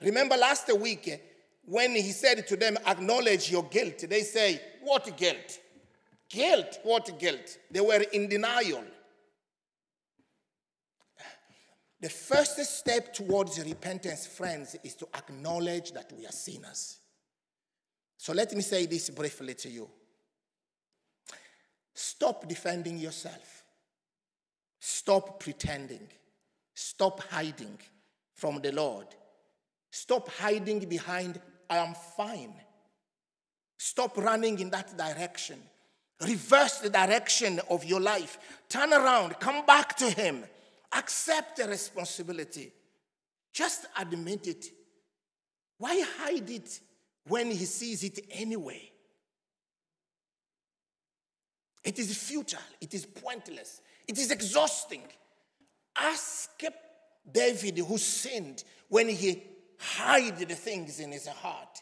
Remember 0.00 0.36
last 0.36 0.70
week 0.78 1.29
when 1.64 1.94
he 1.94 2.10
said 2.12 2.46
to 2.48 2.56
them, 2.56 2.76
acknowledge 2.86 3.50
your 3.50 3.64
guilt, 3.64 4.04
they 4.08 4.22
say, 4.22 4.60
What 4.82 5.16
guilt? 5.16 5.60
Guilt? 6.28 6.78
What 6.82 7.18
guilt? 7.18 7.58
They 7.70 7.80
were 7.80 8.04
in 8.12 8.28
denial. 8.28 8.84
The 12.00 12.08
first 12.08 12.58
step 12.64 13.12
towards 13.12 13.58
repentance, 13.58 14.26
friends, 14.26 14.74
is 14.82 14.94
to 14.96 15.08
acknowledge 15.14 15.92
that 15.92 16.10
we 16.16 16.26
are 16.26 16.32
sinners. 16.32 16.98
So 18.16 18.32
let 18.32 18.54
me 18.54 18.62
say 18.62 18.86
this 18.86 19.10
briefly 19.10 19.54
to 19.54 19.68
you. 19.68 19.88
Stop 21.94 22.48
defending 22.48 22.96
yourself. 22.96 23.64
Stop 24.78 25.40
pretending. 25.40 26.08
Stop 26.74 27.20
hiding 27.24 27.78
from 28.34 28.60
the 28.62 28.72
Lord. 28.72 29.06
Stop 29.90 30.30
hiding 30.30 30.80
behind, 30.88 31.40
I 31.70 31.78
am 31.78 31.94
fine. 31.94 32.52
Stop 33.78 34.18
running 34.18 34.58
in 34.58 34.68
that 34.70 34.96
direction. 34.98 35.58
Reverse 36.20 36.78
the 36.78 36.90
direction 36.90 37.60
of 37.70 37.84
your 37.84 38.00
life. 38.00 38.38
Turn 38.68 38.92
around. 38.92 39.38
Come 39.40 39.64
back 39.64 39.96
to 39.98 40.10
Him. 40.10 40.44
Accept 40.92 41.56
the 41.56 41.68
responsibility. 41.68 42.72
Just 43.52 43.86
admit 43.96 44.46
it. 44.48 44.66
Why 45.78 46.04
hide 46.18 46.50
it 46.50 46.80
when 47.26 47.46
He 47.46 47.64
sees 47.64 48.04
it 48.04 48.18
anyway? 48.32 48.90
It 51.82 51.98
is 51.98 52.14
futile. 52.18 52.58
It 52.80 52.92
is 52.92 53.06
pointless. 53.06 53.80
It 54.06 54.18
is 54.18 54.30
exhausting. 54.30 55.02
Ask 55.96 56.50
David 57.30 57.78
who 57.78 57.98
sinned 57.98 58.64
when 58.88 59.08
he 59.08 59.42
hid 59.80 60.36
the 60.48 60.54
things 60.54 61.00
in 61.00 61.12
his 61.12 61.26
heart. 61.26 61.80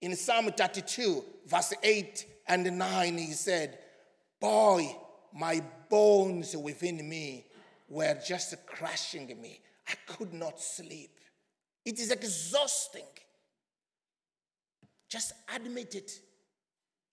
In 0.00 0.16
Psalm 0.16 0.50
32, 0.50 1.24
verse 1.46 1.74
8 1.82 2.26
and 2.48 2.78
9, 2.78 3.18
he 3.18 3.32
said, 3.32 3.78
Boy, 4.40 4.96
my 5.32 5.62
bones 5.88 6.56
within 6.56 7.08
me 7.08 7.46
were 7.88 8.18
just 8.26 8.54
crushing 8.66 9.40
me. 9.40 9.60
I 9.88 9.94
could 10.12 10.32
not 10.32 10.60
sleep. 10.60 11.18
It 11.84 11.98
is 11.98 12.10
exhausting. 12.10 13.02
Just 15.08 15.32
admit 15.54 15.94
it 15.94 16.12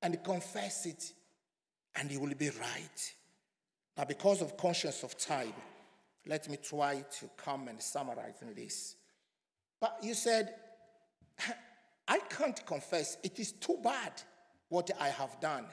and 0.01 0.23
confess 0.23 0.85
it 0.85 1.11
and 1.95 2.11
you 2.11 2.19
will 2.19 2.33
be 2.35 2.49
right. 2.49 3.13
Now, 3.97 4.05
because 4.05 4.41
of 4.41 4.55
conscience 4.55 5.03
of 5.03 5.17
time, 5.17 5.53
let 6.25 6.47
me 6.49 6.57
try 6.57 7.03
to 7.19 7.29
come 7.35 7.67
and 7.67 7.81
summarize 7.81 8.35
this. 8.55 8.95
But 9.79 9.97
you 10.01 10.13
said, 10.13 10.55
I 12.07 12.19
can't 12.19 12.65
confess. 12.65 13.17
It 13.23 13.39
is 13.39 13.53
too 13.53 13.77
bad 13.83 14.13
what 14.69 14.89
I 14.99 15.09
have 15.09 15.39
done. 15.39 15.65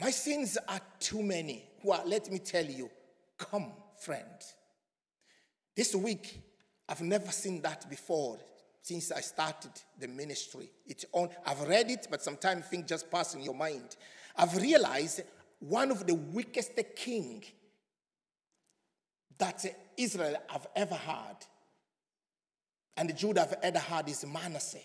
My 0.00 0.10
sins 0.10 0.58
are 0.68 0.80
too 1.00 1.22
many. 1.22 1.64
Well, 1.82 2.02
let 2.06 2.30
me 2.30 2.38
tell 2.38 2.64
you, 2.64 2.90
come, 3.36 3.72
friend. 4.00 4.24
This 5.76 5.94
week, 5.94 6.40
I've 6.88 7.02
never 7.02 7.30
seen 7.30 7.62
that 7.62 7.88
before 7.88 8.38
since 8.82 9.12
I 9.12 9.20
started 9.20 9.72
the 9.98 10.08
ministry. 10.08 10.70
It's 10.86 11.04
on, 11.12 11.28
I've 11.44 11.60
read 11.62 11.90
it, 11.90 12.06
but 12.10 12.22
sometimes 12.22 12.66
things 12.66 12.88
just 12.88 13.10
pass 13.10 13.34
in 13.34 13.42
your 13.42 13.54
mind. 13.54 13.96
I've 14.36 14.56
realized 14.56 15.22
one 15.60 15.90
of 15.90 16.06
the 16.06 16.14
weakest 16.14 16.72
king 16.96 17.44
that 19.38 19.64
Israel 19.96 20.36
have 20.48 20.66
ever 20.74 20.94
had 20.94 21.36
and 22.98 23.16
Judah 23.16 23.40
have 23.40 23.58
ever 23.62 23.78
had 23.78 24.08
is 24.08 24.26
Manasseh. 24.26 24.78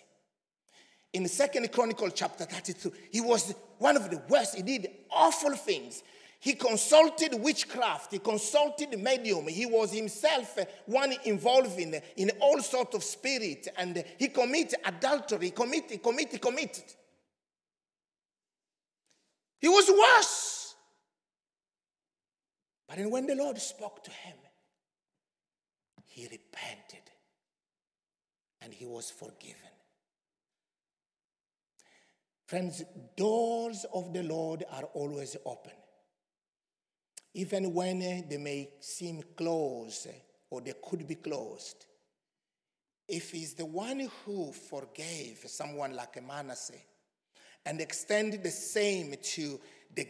In 1.13 1.23
the 1.23 1.29
second 1.29 1.71
Chronicle 1.71 2.09
chapter 2.11 2.45
32, 2.45 2.91
he 3.11 3.21
was 3.21 3.53
one 3.79 3.97
of 3.97 4.09
the 4.09 4.21
worst. 4.29 4.55
He 4.55 4.61
did 4.61 4.87
awful 5.11 5.55
things. 5.55 6.03
He 6.39 6.53
consulted 6.53 7.33
witchcraft. 7.35 8.11
He 8.11 8.19
consulted 8.19 8.99
medium. 8.99 9.47
He 9.47 9.65
was 9.65 9.93
himself 9.93 10.57
one 10.85 11.13
involved 11.25 11.79
in, 11.79 11.99
in 12.17 12.31
all 12.39 12.61
sorts 12.61 12.95
of 12.95 13.03
spirit. 13.03 13.67
And 13.77 14.03
he 14.17 14.27
committed 14.27 14.79
adultery. 14.85 15.51
Committed, 15.51 16.01
committed, 16.03 16.41
committed. 16.41 16.83
He 19.59 19.69
was 19.69 19.89
worse. 19.89 20.75
But 22.87 22.97
then 22.97 23.09
when 23.09 23.25
the 23.25 23.35
Lord 23.35 23.57
spoke 23.59 24.03
to 24.03 24.11
him, 24.11 24.35
he 26.05 26.23
repented 26.23 27.02
and 28.63 28.73
he 28.73 28.85
was 28.85 29.11
forgiven. 29.11 29.57
Friends, 32.45 32.83
doors 33.15 33.85
of 33.93 34.13
the 34.13 34.23
Lord 34.23 34.63
are 34.71 34.85
always 34.93 35.35
open. 35.45 35.71
Even 37.33 37.73
when 37.73 37.99
they 38.29 38.37
may 38.37 38.69
seem 38.79 39.23
closed 39.35 40.07
or 40.49 40.61
they 40.61 40.73
could 40.87 41.07
be 41.07 41.15
closed. 41.15 41.85
If 43.07 43.31
he's 43.31 43.53
the 43.53 43.65
one 43.65 44.07
who 44.25 44.51
forgave 44.51 45.43
someone 45.47 45.95
like 45.95 46.23
Manasseh 46.25 46.73
and 47.65 47.81
extended 47.81 48.43
the 48.43 48.51
same 48.51 49.15
to 49.21 49.59
the 49.95 50.07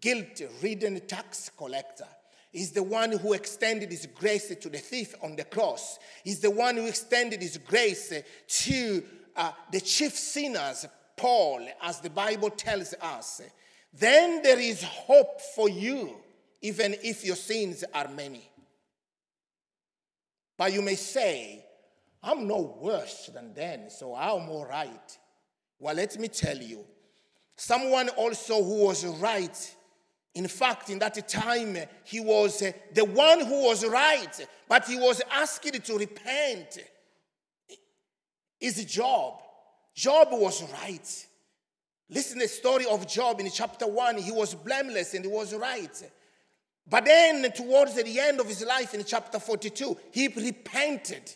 guilt 0.00 0.40
ridden 0.62 1.00
tax 1.06 1.50
collector, 1.56 2.08
He's 2.54 2.70
the 2.70 2.84
one 2.84 3.10
who 3.10 3.32
extended 3.32 3.90
his 3.90 4.06
grace 4.06 4.54
to 4.54 4.68
the 4.68 4.78
thief 4.78 5.12
on 5.20 5.34
the 5.34 5.42
cross. 5.42 5.98
He's 6.22 6.38
the 6.38 6.52
one 6.52 6.76
who 6.76 6.86
extended 6.86 7.42
his 7.42 7.58
grace 7.58 8.12
to 8.46 9.04
uh, 9.34 9.50
the 9.72 9.80
chief 9.80 10.12
sinners, 10.12 10.86
Paul, 11.16 11.66
as 11.82 11.98
the 11.98 12.10
Bible 12.10 12.50
tells 12.50 12.94
us. 13.02 13.42
Then 13.92 14.40
there 14.42 14.60
is 14.60 14.84
hope 14.84 15.40
for 15.56 15.68
you, 15.68 16.14
even 16.62 16.94
if 17.02 17.24
your 17.24 17.34
sins 17.34 17.82
are 17.92 18.06
many. 18.06 18.48
But 20.56 20.72
you 20.72 20.80
may 20.80 20.94
say, 20.94 21.66
I'm 22.22 22.46
no 22.46 22.78
worse 22.80 23.30
than 23.34 23.52
them, 23.52 23.90
so 23.90 24.14
I'm 24.14 24.48
all 24.48 24.66
right. 24.66 25.18
Well, 25.80 25.96
let 25.96 26.16
me 26.20 26.28
tell 26.28 26.58
you, 26.58 26.84
someone 27.56 28.10
also 28.10 28.62
who 28.62 28.84
was 28.84 29.04
right 29.04 29.74
in 30.34 30.48
fact, 30.48 30.90
in 30.90 30.98
that 30.98 31.28
time, 31.28 31.76
he 32.04 32.18
was 32.18 32.60
uh, 32.60 32.72
the 32.92 33.04
one 33.04 33.40
who 33.46 33.62
was 33.66 33.86
right, 33.86 34.46
but 34.68 34.84
he 34.84 34.96
was 34.96 35.22
asked 35.30 35.62
to 35.62 35.98
repent. 35.98 36.78
His 38.58 38.84
Job. 38.84 39.34
Job 39.94 40.28
was 40.32 40.64
right. 40.82 41.26
Listen 42.10 42.38
the 42.38 42.48
story 42.48 42.84
of 42.86 43.06
Job 43.06 43.40
in 43.40 43.48
chapter 43.50 43.86
1. 43.86 44.18
He 44.18 44.32
was 44.32 44.54
blameless 44.54 45.14
and 45.14 45.24
he 45.24 45.30
was 45.30 45.54
right. 45.54 46.02
But 46.88 47.04
then, 47.04 47.50
towards 47.52 47.94
the 47.94 48.20
end 48.20 48.40
of 48.40 48.48
his 48.48 48.64
life 48.64 48.92
in 48.92 49.04
chapter 49.04 49.38
42, 49.38 49.96
he 50.10 50.28
repented 50.28 51.32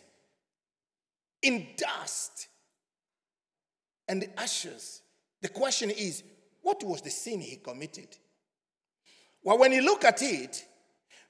in 1.41 1.67
dust 1.77 2.47
and 4.07 4.27
ashes. 4.37 5.01
The 5.41 5.49
question 5.49 5.89
is, 5.89 6.23
what 6.61 6.83
was 6.83 7.01
the 7.01 7.09
sin 7.09 7.39
he 7.39 7.55
committed? 7.55 8.09
Well, 9.43 9.57
when 9.57 9.71
you 9.71 9.81
look 9.81 10.03
at 10.03 10.21
it, 10.21 10.65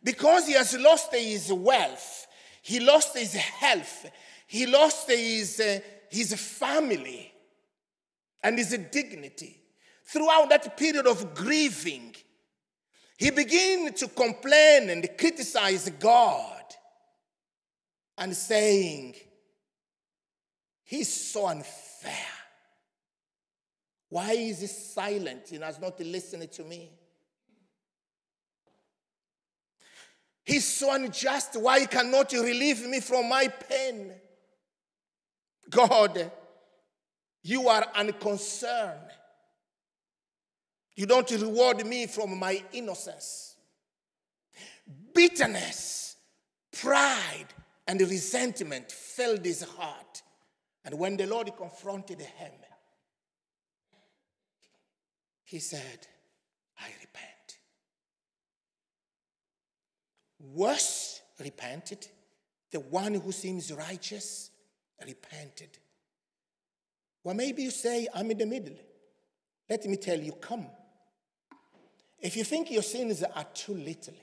because 0.04 0.48
he 0.48 0.54
has 0.54 0.78
lost 0.78 1.14
his 1.14 1.52
wealth, 1.52 2.28
he 2.62 2.80
lost 2.80 3.18
his 3.18 3.34
health, 3.34 4.10
he 4.48 4.66
lost 4.66 5.10
his, 5.10 5.60
uh, 5.60 5.80
his 6.10 6.34
family 6.34 7.32
and 8.44 8.58
his 8.58 8.78
dignity. 8.92 9.62
Throughout 10.06 10.50
that 10.50 10.76
period 10.76 11.06
of 11.06 11.36
grieving, 11.36 12.16
he 13.18 13.30
began 13.30 13.94
to 13.94 14.08
complain 14.08 14.90
and 14.90 15.08
criticize 15.18 15.90
God 16.00 16.64
and 18.18 18.36
saying, 18.36 19.16
He's 20.84 21.14
so 21.14 21.48
unfair. 21.48 22.14
Why 24.10 24.32
is 24.32 24.62
he 24.62 24.68
silent? 24.68 25.50
He 25.50 25.58
has 25.58 25.80
not 25.80 26.00
listened 26.00 26.52
to 26.54 26.64
me. 26.64 26.99
He's 30.50 30.66
so 30.66 30.92
unjust. 30.96 31.56
Why 31.62 31.86
cannot 31.86 32.34
you 32.34 32.44
relieve 32.44 32.84
me 32.88 33.02
from 33.02 33.30
my 33.30 33.50
pain? 33.50 34.12
God, 35.70 36.32
you 37.44 37.70
are 37.70 37.86
unconcerned. 37.94 39.12
You 40.96 41.06
don't 41.06 41.30
reward 41.30 41.86
me 41.86 42.08
from 42.08 42.40
my 42.40 42.64
innocence. 42.74 43.58
Bitterness, 45.14 46.16
pride, 46.82 47.54
and 47.88 48.02
resentment 48.02 48.92
filled 48.92 49.46
his 49.46 49.62
heart. 49.62 50.24
And 50.84 50.98
when 50.98 51.16
the 51.16 51.28
Lord 51.28 51.56
confronted 51.56 52.22
him, 52.22 52.54
he 55.44 55.60
said, 55.60 56.08
I 56.80 56.88
repent. 57.02 57.39
Worse, 60.40 61.22
repented. 61.40 62.08
The 62.72 62.80
one 62.80 63.16
who 63.16 63.32
seems 63.32 63.74
righteous, 63.74 64.52
repented. 65.06 65.78
Well, 67.24 67.36
maybe 67.36 67.64
you 67.64 67.72
say, 67.72 68.08
I'm 68.14 68.32
in 68.32 68.38
the 68.38 68.46
middle. 68.46 68.76
Let 69.70 69.86
me 69.86 69.98
tell 69.98 70.20
you, 70.20 70.34
come. 70.34 70.68
If 72.22 72.36
you 72.36 72.44
think 72.44 72.72
your 72.72 72.82
sins 72.82 73.24
are 73.24 73.46
too 73.54 73.74
little, 73.74 74.16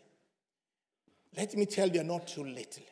let 1.37 1.55
me 1.57 1.67
tell 1.67 1.89
you, 1.89 2.03
not 2.03 2.27
too 2.27 2.45
little. 2.45 2.83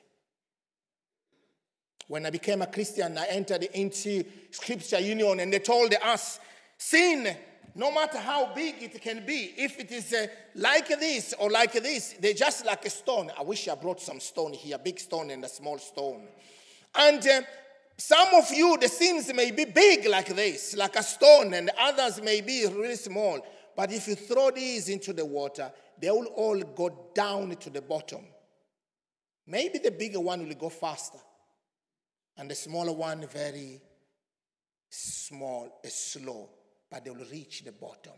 When 2.07 2.27
I 2.27 2.31
became 2.31 2.61
a 2.61 2.67
Christian, 2.67 3.17
I 3.17 3.27
entered 3.27 3.63
into 3.63 4.25
Scripture 4.51 5.01
Union 5.01 5.41
and 5.41 5.53
they 5.53 5.59
told 5.59 5.95
us 6.03 6.39
sin 6.77 7.35
no 7.77 7.91
matter 7.91 8.19
how 8.19 8.55
big 8.55 8.77
it 8.81 9.03
can 9.03 9.27
be, 9.27 9.53
if 9.57 9.81
it 9.81 9.91
is 9.91 10.13
uh, 10.13 10.27
like 10.55 10.89
this 10.89 11.35
or 11.39 11.51
like 11.51 11.73
this, 11.73 12.15
they're 12.21 12.33
just 12.33 12.65
like 12.65 12.85
a 12.85 12.91
stone. 12.91 13.33
I 13.37 13.43
wish 13.43 13.67
I 13.67 13.75
brought 13.75 14.01
some 14.01 14.21
stone 14.21 14.53
here, 14.53 14.79
big 14.79 15.01
stone 15.01 15.31
and 15.31 15.45
a 15.45 15.49
small 15.49 15.79
stone. 15.79 16.29
And 16.95 17.27
uh, 17.27 17.43
some 17.97 18.29
of 18.35 18.49
you, 18.53 18.77
the 18.81 18.89
sins 18.89 19.33
may 19.35 19.51
be 19.51 19.65
big 19.65 20.07
like 20.07 20.35
this, 20.37 20.77
like 20.77 20.95
a 20.95 21.03
stone, 21.03 21.53
and 21.55 21.71
others 21.77 22.23
may 22.23 22.41
be 22.41 22.65
really 22.67 22.95
small. 22.95 23.45
But 23.77 23.93
if 23.93 24.07
you 24.07 24.15
throw 24.15 24.53
these 24.53 24.89
into 24.89 25.13
the 25.13 25.25
water, 25.25 25.73
they 26.01 26.11
will 26.11 26.27
all 26.27 26.61
go 26.61 27.11
down 27.13 27.57
to 27.57 27.71
the 27.71 27.83
bottom. 27.83 28.25
Maybe 29.49 29.79
the 29.79 29.91
bigger 29.91 30.21
one 30.21 30.47
will 30.47 30.55
go 30.55 30.69
faster, 30.69 31.19
and 32.37 32.49
the 32.49 32.55
smaller 32.55 32.93
one 32.93 33.27
very 33.27 33.81
small, 34.91 35.81
slow 35.85 36.51
but 36.95 37.05
they 37.05 37.11
will 37.11 37.27
reach 37.33 37.65
the 37.65 37.73
bottom. 37.73 38.13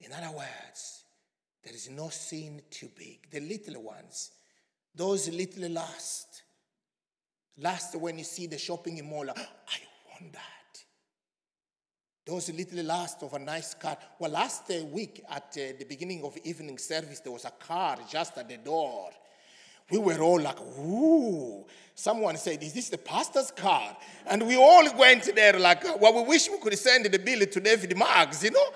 In 0.00 0.10
other 0.10 0.34
words, 0.34 1.04
there 1.62 1.74
is 1.74 1.90
no 1.90 2.08
sin 2.08 2.62
too 2.70 2.88
big. 2.96 3.30
The 3.30 3.40
little 3.40 3.82
ones, 3.82 4.30
those 4.94 5.28
little 5.28 5.68
last. 5.68 6.44
Last 7.58 7.94
when 7.96 8.16
you 8.16 8.24
see 8.24 8.46
the 8.46 8.56
shopping 8.56 9.06
mall, 9.06 9.28
I 9.28 9.78
want 10.08 10.32
that. 10.32 10.80
Those 12.24 12.50
little 12.54 12.84
last 12.84 13.22
of 13.22 13.34
a 13.34 13.38
nice 13.38 13.74
car. 13.74 13.98
Well, 14.18 14.30
last 14.30 14.70
week 14.90 15.22
at 15.28 15.54
uh, 15.54 15.76
the 15.78 15.84
beginning 15.86 16.24
of 16.24 16.38
evening 16.44 16.78
service, 16.78 17.20
there 17.20 17.32
was 17.32 17.44
a 17.44 17.50
car 17.50 17.98
just 18.08 18.38
at 18.38 18.48
the 18.48 18.56
door 18.56 19.10
we 19.90 19.98
were 19.98 20.20
all 20.20 20.40
like, 20.40 20.60
ooh. 20.60 21.64
Someone 21.94 22.36
said, 22.36 22.62
Is 22.62 22.72
this 22.72 22.88
the 22.88 22.98
pastor's 22.98 23.50
car? 23.50 23.96
And 24.26 24.46
we 24.46 24.56
all 24.56 24.96
went 24.96 25.34
there 25.34 25.58
like, 25.58 25.84
well, 26.00 26.14
we 26.14 26.22
wish 26.30 26.48
we 26.48 26.58
could 26.58 26.76
send 26.78 27.04
the 27.04 27.18
bill 27.18 27.46
to 27.46 27.60
David 27.60 27.96
Marks, 27.96 28.42
you 28.42 28.50
know? 28.50 28.66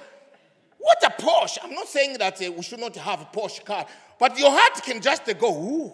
What 0.78 0.98
a 1.02 1.10
Porsche. 1.20 1.58
I'm 1.64 1.74
not 1.74 1.88
saying 1.88 2.18
that 2.18 2.40
uh, 2.40 2.52
we 2.52 2.62
should 2.62 2.78
not 2.78 2.94
have 2.96 3.22
a 3.22 3.24
Porsche 3.24 3.64
car, 3.64 3.86
but 4.18 4.38
your 4.38 4.50
heart 4.50 4.82
can 4.84 5.00
just 5.00 5.28
uh, 5.28 5.32
go, 5.32 5.52
ooh. 5.52 5.92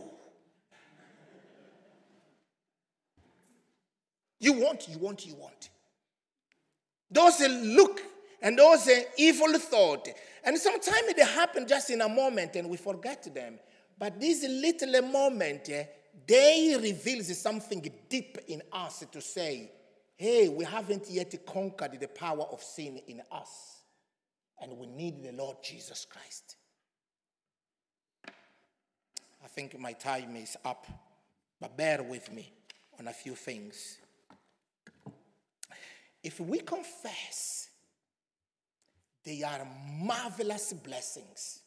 You 4.38 4.54
want, 4.54 4.88
you 4.88 4.98
want, 4.98 5.24
you 5.24 5.34
want. 5.36 5.70
Those 7.10 7.40
uh, 7.40 7.46
look 7.48 8.02
and 8.42 8.58
those 8.58 8.88
uh, 8.88 9.02
evil 9.16 9.56
thought. 9.58 10.08
And 10.44 10.58
sometimes 10.58 11.14
they 11.14 11.24
happen 11.24 11.66
just 11.66 11.90
in 11.90 12.00
a 12.00 12.08
moment 12.08 12.56
and 12.56 12.68
we 12.68 12.76
forget 12.76 13.32
them. 13.32 13.60
But 13.98 14.20
this 14.20 14.44
little 14.48 15.02
moment, 15.02 15.68
eh, 15.68 15.84
they 16.26 16.76
reveals 16.80 17.36
something 17.38 17.90
deep 18.08 18.38
in 18.48 18.62
us 18.72 19.04
to 19.10 19.20
say, 19.20 19.70
hey, 20.16 20.48
we 20.48 20.64
haven't 20.64 21.08
yet 21.10 21.34
conquered 21.46 21.98
the 21.98 22.08
power 22.08 22.44
of 22.50 22.62
sin 22.62 23.00
in 23.08 23.22
us. 23.30 23.82
And 24.60 24.78
we 24.78 24.86
need 24.86 25.22
the 25.22 25.32
Lord 25.32 25.56
Jesus 25.62 26.06
Christ. 26.08 26.56
I 29.44 29.48
think 29.48 29.78
my 29.78 29.92
time 29.92 30.36
is 30.36 30.56
up, 30.64 30.86
but 31.60 31.76
bear 31.76 32.02
with 32.02 32.32
me 32.32 32.52
on 32.98 33.08
a 33.08 33.12
few 33.12 33.34
things. 33.34 33.98
If 36.22 36.38
we 36.38 36.60
confess, 36.60 37.68
they 39.24 39.42
are 39.42 39.66
marvelous 40.00 40.72
blessings 40.72 41.61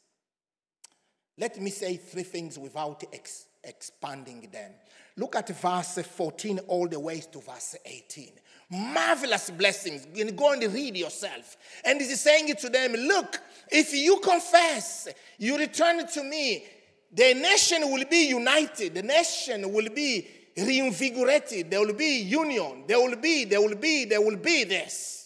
Let 1.38 1.60
me 1.62 1.70
say 1.70 1.98
three 1.98 2.24
things 2.24 2.58
without 2.58 3.04
ex- 3.12 3.46
expanding 3.64 4.48
them. 4.52 4.72
Look 5.18 5.36
at 5.36 5.50
verse 5.50 6.00
14 6.00 6.60
all 6.68 6.88
the 6.88 7.00
way 7.00 7.22
to 7.32 7.40
verse 7.40 7.76
18. 7.86 8.32
Marvelous 8.70 9.50
blessings. 9.52 10.08
Go 10.36 10.54
and 10.54 10.74
read 10.74 10.98
yourself. 10.98 11.58
And 11.84 12.02
he's 12.02 12.20
saying 12.20 12.50
it 12.50 12.60
to 12.60 12.70
them 12.70 12.94
Look, 12.94 13.40
if 13.70 13.94
you 13.94 14.20
confess, 14.20 15.08
you 15.38 15.58
return 15.58 16.08
to 16.08 16.24
me, 16.24 16.66
the 17.12 17.34
nation 17.34 17.90
will 17.92 18.06
be 18.06 18.28
united, 18.28 18.94
the 18.94 19.04
nation 19.04 19.72
will 19.72 19.90
be 19.90 20.28
reinvigorated, 20.58 21.70
there 21.72 21.80
will 21.80 21.94
be 21.94 22.22
union, 22.22 22.84
there 22.88 23.00
will 23.00 23.16
be, 23.16 23.46
there 23.46 23.62
will 23.62 23.76
be, 23.76 24.06
there 24.06 24.22
will 24.22 24.38
be 24.38 24.64
this. 24.66 25.25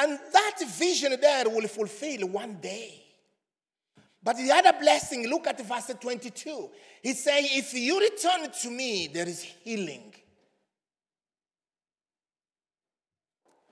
And 0.00 0.18
that 0.32 0.60
vision 0.66 1.16
there 1.20 1.48
will 1.48 1.68
fulfill 1.68 2.28
one 2.28 2.54
day. 2.60 3.04
But 4.22 4.38
the 4.38 4.50
other 4.50 4.72
blessing, 4.80 5.28
look 5.28 5.46
at 5.46 5.60
verse 5.60 5.92
22. 6.00 6.70
He's 7.02 7.22
saying, 7.22 7.46
If 7.50 7.74
you 7.74 8.00
return 8.00 8.50
to 8.62 8.70
me, 8.70 9.06
there 9.06 9.28
is 9.28 9.42
healing. 9.42 10.14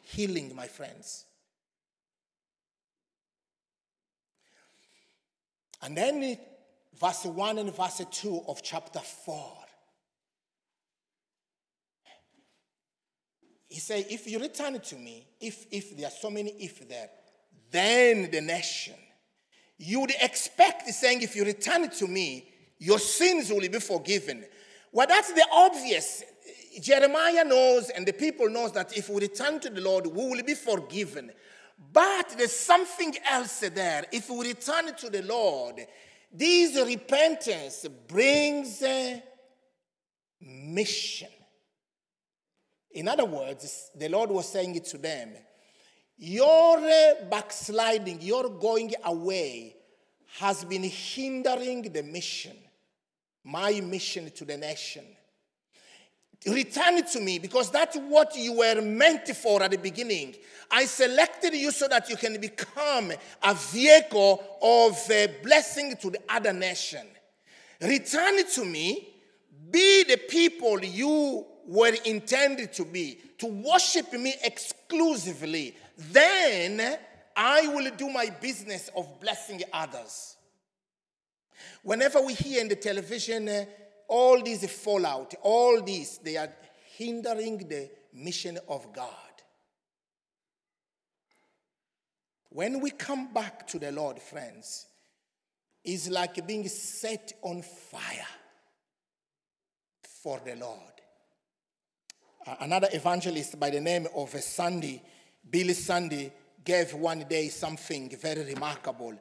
Healing, 0.02 0.54
my 0.54 0.66
friends. 0.66 1.24
And 5.80 5.96
then 5.96 6.38
verse 7.00 7.24
1 7.24 7.58
and 7.58 7.74
verse 7.74 8.02
2 8.10 8.44
of 8.46 8.62
chapter 8.62 9.00
4. 9.00 9.61
He 13.72 13.80
said, 13.80 14.04
If 14.10 14.26
you 14.26 14.38
return 14.38 14.78
to 14.78 14.96
me, 14.96 15.26
if, 15.40 15.64
if 15.70 15.96
there 15.96 16.06
are 16.08 16.10
so 16.10 16.28
many 16.28 16.50
if 16.50 16.86
there, 16.86 17.08
then 17.70 18.30
the 18.30 18.42
nation. 18.42 18.96
You 19.78 20.00
would 20.00 20.12
expect, 20.20 20.86
saying, 20.90 21.22
if 21.22 21.34
you 21.34 21.44
return 21.44 21.88
to 21.88 22.06
me, 22.06 22.52
your 22.78 22.98
sins 22.98 23.50
will 23.50 23.60
be 23.60 23.80
forgiven. 23.80 24.44
Well, 24.92 25.06
that's 25.06 25.32
the 25.32 25.46
obvious. 25.50 26.22
Jeremiah 26.82 27.44
knows 27.44 27.88
and 27.88 28.04
the 28.04 28.12
people 28.12 28.50
knows 28.50 28.72
that 28.72 28.94
if 28.94 29.08
we 29.08 29.22
return 29.22 29.58
to 29.60 29.70
the 29.70 29.80
Lord, 29.80 30.06
we 30.06 30.12
will 30.12 30.42
be 30.42 30.54
forgiven. 30.54 31.32
But 31.92 32.34
there's 32.36 32.52
something 32.52 33.16
else 33.28 33.60
there. 33.60 34.04
If 34.12 34.28
we 34.28 34.48
return 34.48 34.94
to 34.96 35.08
the 35.08 35.22
Lord, 35.22 35.80
this 36.30 36.76
repentance 36.76 37.86
brings 38.06 38.82
a 38.82 39.22
mission. 40.42 41.31
In 42.94 43.08
other 43.08 43.24
words, 43.24 43.90
the 43.94 44.08
Lord 44.08 44.30
was 44.30 44.48
saying 44.48 44.74
it 44.74 44.84
to 44.86 44.98
them 44.98 45.30
your 46.18 46.78
backsliding, 47.30 48.20
your 48.20 48.48
going 48.48 48.92
away, 49.04 49.74
has 50.38 50.64
been 50.64 50.84
hindering 50.84 51.82
the 51.82 52.02
mission, 52.02 52.56
my 53.44 53.80
mission 53.80 54.30
to 54.30 54.44
the 54.44 54.56
nation. 54.56 55.04
Return 56.46 57.04
to 57.04 57.20
me 57.20 57.38
because 57.38 57.70
that's 57.70 57.96
what 57.96 58.36
you 58.36 58.54
were 58.54 58.80
meant 58.80 59.28
for 59.28 59.62
at 59.62 59.70
the 59.70 59.78
beginning. 59.78 60.34
I 60.70 60.86
selected 60.86 61.54
you 61.54 61.70
so 61.70 61.86
that 61.88 62.08
you 62.08 62.16
can 62.16 62.40
become 62.40 63.12
a 63.42 63.54
vehicle 63.54 64.42
of 64.60 64.98
a 65.10 65.38
blessing 65.42 65.96
to 66.02 66.10
the 66.10 66.20
other 66.28 66.52
nation. 66.52 67.06
Return 67.80 68.44
to 68.46 68.64
me. 68.64 69.08
Be 69.70 70.04
the 70.04 70.16
people 70.16 70.84
you 70.84 71.46
were 71.66 71.94
intended 72.04 72.72
to 72.74 72.84
be, 72.84 73.18
to 73.38 73.46
worship 73.46 74.12
me 74.12 74.34
exclusively. 74.42 75.76
Then 75.96 76.98
I 77.36 77.66
will 77.68 77.90
do 77.96 78.08
my 78.10 78.30
business 78.40 78.90
of 78.96 79.20
blessing 79.20 79.62
others. 79.72 80.36
Whenever 81.82 82.20
we 82.20 82.34
hear 82.34 82.60
in 82.60 82.68
the 82.68 82.76
television 82.76 83.48
uh, 83.48 83.64
all 84.08 84.42
these 84.42 84.68
fallout, 84.70 85.34
all 85.42 85.80
these, 85.82 86.18
they 86.18 86.36
are 86.36 86.52
hindering 86.96 87.58
the 87.58 87.90
mission 88.12 88.58
of 88.68 88.92
God. 88.92 89.08
When 92.50 92.80
we 92.80 92.90
come 92.90 93.32
back 93.32 93.66
to 93.68 93.78
the 93.78 93.90
Lord, 93.92 94.20
friends, 94.20 94.86
it's 95.84 96.08
like 96.08 96.46
being 96.46 96.68
set 96.68 97.32
on 97.42 97.62
fire 97.62 98.26
for 100.22 100.40
the 100.44 100.54
Lord. 100.56 100.92
Another 102.60 102.88
evangelist 102.92 103.58
by 103.58 103.70
the 103.70 103.80
name 103.80 104.08
of 104.14 104.30
Sunday, 104.42 105.02
Billy 105.48 105.74
Sunday, 105.74 106.32
gave 106.64 106.94
one 106.94 107.24
day 107.28 107.48
something 107.48 108.08
very 108.16 108.44
remarkable. 108.44 109.14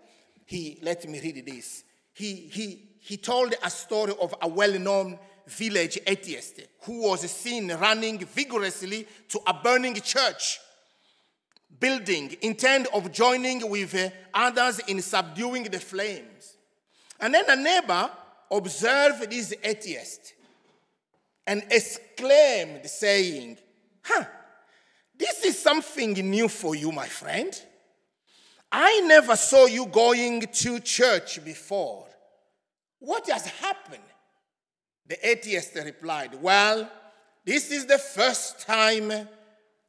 He, 0.46 0.80
let 0.82 1.08
me 1.08 1.20
read 1.20 1.46
this. 1.46 1.84
He, 2.14 2.36
he, 2.36 2.90
he 3.00 3.18
told 3.18 3.54
a 3.64 3.70
story 3.70 4.14
of 4.20 4.34
a 4.42 4.48
well 4.48 4.78
known 4.80 5.20
village 5.48 6.00
atheist 6.06 6.62
who 6.84 7.04
was 7.04 7.22
seen 7.30 7.72
running 7.74 8.20
vigorously 8.20 9.08
to 9.30 9.40
a 9.48 9.54
burning 9.54 9.96
church 9.96 10.60
building, 11.80 12.36
intent 12.42 12.88
of 12.94 13.12
joining 13.12 13.70
with 13.70 13.96
uh, 13.96 14.10
others 14.34 14.80
in 14.88 15.02
subduing 15.02 15.64
the 15.64 15.80
flames. 15.80 16.58
And 17.20 17.34
then 17.34 17.46
a 17.48 17.56
neighbor 17.56 18.10
observed 18.52 19.30
this 19.30 19.54
atheist 19.64 20.34
and 21.48 21.64
exclaimed, 21.72 22.86
saying, 22.86 23.58
Huh, 24.04 24.26
this 25.18 25.44
is 25.46 25.60
something 25.60 26.14
new 26.14 26.48
for 26.48 26.76
you, 26.76 26.92
my 26.92 27.08
friend. 27.08 27.60
I 28.72 29.02
never 29.02 29.36
saw 29.36 29.66
you 29.66 29.86
going 29.86 30.42
to 30.42 30.80
church 30.80 31.44
before. 31.44 32.08
What 33.00 33.30
has 33.30 33.46
happened? 33.46 34.04
The 35.08 35.28
atheist 35.28 35.76
replied, 35.76 36.42
Well, 36.42 36.89
this 37.44 37.72
is 37.72 37.86
the 37.86 37.98
first 37.98 38.62
time 38.62 39.12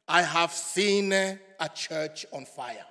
I 0.07 0.21
have 0.21 0.51
seen 0.51 1.13
a 1.13 1.69
church 1.73 2.25
on 2.33 2.45
fire. 2.45 2.85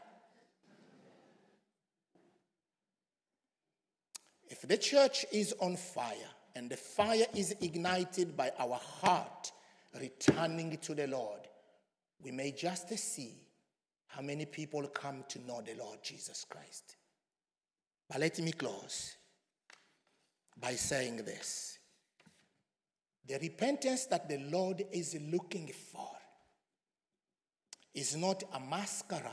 If 4.49 4.63
the 4.63 4.79
church 4.79 5.27
is 5.33 5.55
on 5.61 5.77
fire 5.77 6.32
and 6.55 6.71
the 6.71 6.77
fire 6.77 7.27
is 7.35 7.55
ignited 7.61 8.37
by 8.37 8.53
our 8.59 8.79
heart 9.01 9.53
returning 10.01 10.77
to 10.79 10.95
the 10.95 11.07
Lord, 11.07 11.41
we 12.23 12.31
may 12.31 12.53
just 12.53 12.89
see 12.99 13.35
how 14.07 14.23
many 14.23 14.45
people 14.45 14.87
come 14.89 15.25
to 15.29 15.41
know 15.47 15.63
the 15.63 15.75
Lord 15.75 15.99
Jesus 16.03 16.45
Christ. 16.49 16.97
But 18.09 18.21
let 18.21 18.39
me 18.41 18.53
close 18.53 19.17
by 20.61 20.75
saying 20.75 21.17
this. 21.19 21.79
The 23.27 23.39
repentance 23.39 24.07
that 24.07 24.29
the 24.29 24.39
Lord 24.39 24.85
is 24.93 25.17
looking 25.31 25.69
for 25.69 26.11
is 27.95 28.17
not 28.17 28.43
a 28.53 28.61
masquerade, 28.61 29.33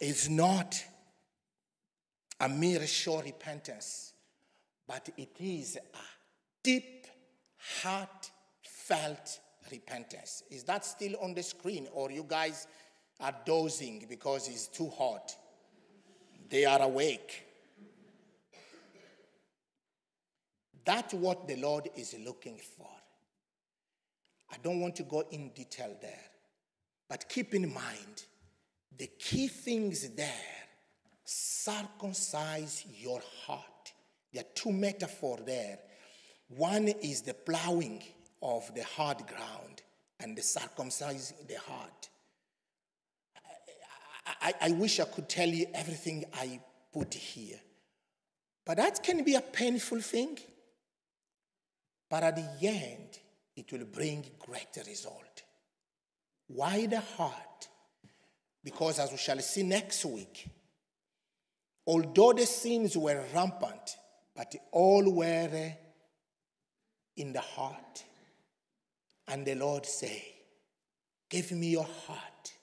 is 0.00 0.28
not 0.28 0.82
a 2.40 2.48
mere 2.48 2.86
show 2.86 3.20
repentance, 3.20 4.09
but 4.90 5.08
it 5.16 5.36
is 5.38 5.76
a 5.76 5.98
deep, 6.64 7.06
heartfelt 7.80 9.38
repentance. 9.70 10.42
Is 10.50 10.64
that 10.64 10.84
still 10.84 11.14
on 11.22 11.32
the 11.32 11.44
screen, 11.44 11.86
or 11.92 12.10
you 12.10 12.26
guys 12.26 12.66
are 13.20 13.32
dozing 13.46 14.04
because 14.08 14.48
it's 14.48 14.66
too 14.66 14.88
hot? 14.88 15.32
They 16.48 16.64
are 16.64 16.82
awake. 16.82 17.46
That's 20.84 21.14
what 21.14 21.46
the 21.46 21.54
Lord 21.54 21.88
is 21.94 22.16
looking 22.26 22.58
for. 22.76 22.90
I 24.50 24.56
don't 24.60 24.80
want 24.80 24.96
to 24.96 25.04
go 25.04 25.22
in 25.30 25.50
detail 25.50 25.94
there, 26.02 26.24
but 27.08 27.28
keep 27.28 27.54
in 27.54 27.72
mind 27.72 28.24
the 28.98 29.06
key 29.06 29.46
things 29.46 30.10
there 30.16 30.26
circumcise 31.24 32.84
your 32.98 33.22
heart. 33.46 33.69
There 34.32 34.42
are 34.42 34.54
two 34.54 34.72
metaphors 34.72 35.40
there. 35.44 35.78
One 36.48 36.88
is 36.88 37.22
the 37.22 37.34
plowing 37.34 38.02
of 38.42 38.72
the 38.74 38.84
hard 38.84 39.18
ground 39.26 39.82
and 40.20 40.36
the 40.36 40.42
circumcising 40.42 41.46
the 41.48 41.58
heart. 41.58 42.08
I, 44.26 44.32
I, 44.42 44.54
I 44.68 44.70
wish 44.72 45.00
I 45.00 45.04
could 45.04 45.28
tell 45.28 45.48
you 45.48 45.66
everything 45.74 46.24
I 46.34 46.60
put 46.92 47.14
here. 47.14 47.60
But 48.64 48.76
that 48.76 49.02
can 49.02 49.24
be 49.24 49.34
a 49.34 49.40
painful 49.40 50.00
thing. 50.00 50.38
But 52.08 52.22
at 52.24 52.36
the 52.36 52.68
end, 52.68 53.18
it 53.56 53.70
will 53.72 53.86
bring 53.86 54.24
great 54.38 54.76
result. 54.86 55.42
Why 56.48 56.86
the 56.86 57.00
heart? 57.00 57.68
Because 58.62 58.98
as 58.98 59.10
we 59.10 59.16
shall 59.16 59.38
see 59.38 59.62
next 59.62 60.04
week, 60.04 60.48
although 61.86 62.32
the 62.32 62.46
sins 62.46 62.96
were 62.96 63.24
rampant, 63.34 63.96
but 64.40 64.54
all 64.72 65.12
were 65.12 65.74
in 67.18 67.34
the 67.34 67.42
heart. 67.42 68.04
And 69.28 69.44
the 69.44 69.54
Lord 69.54 69.84
say, 69.84 70.24
Give 71.28 71.52
me 71.52 71.72
your 71.72 71.86
heart. 72.06 72.54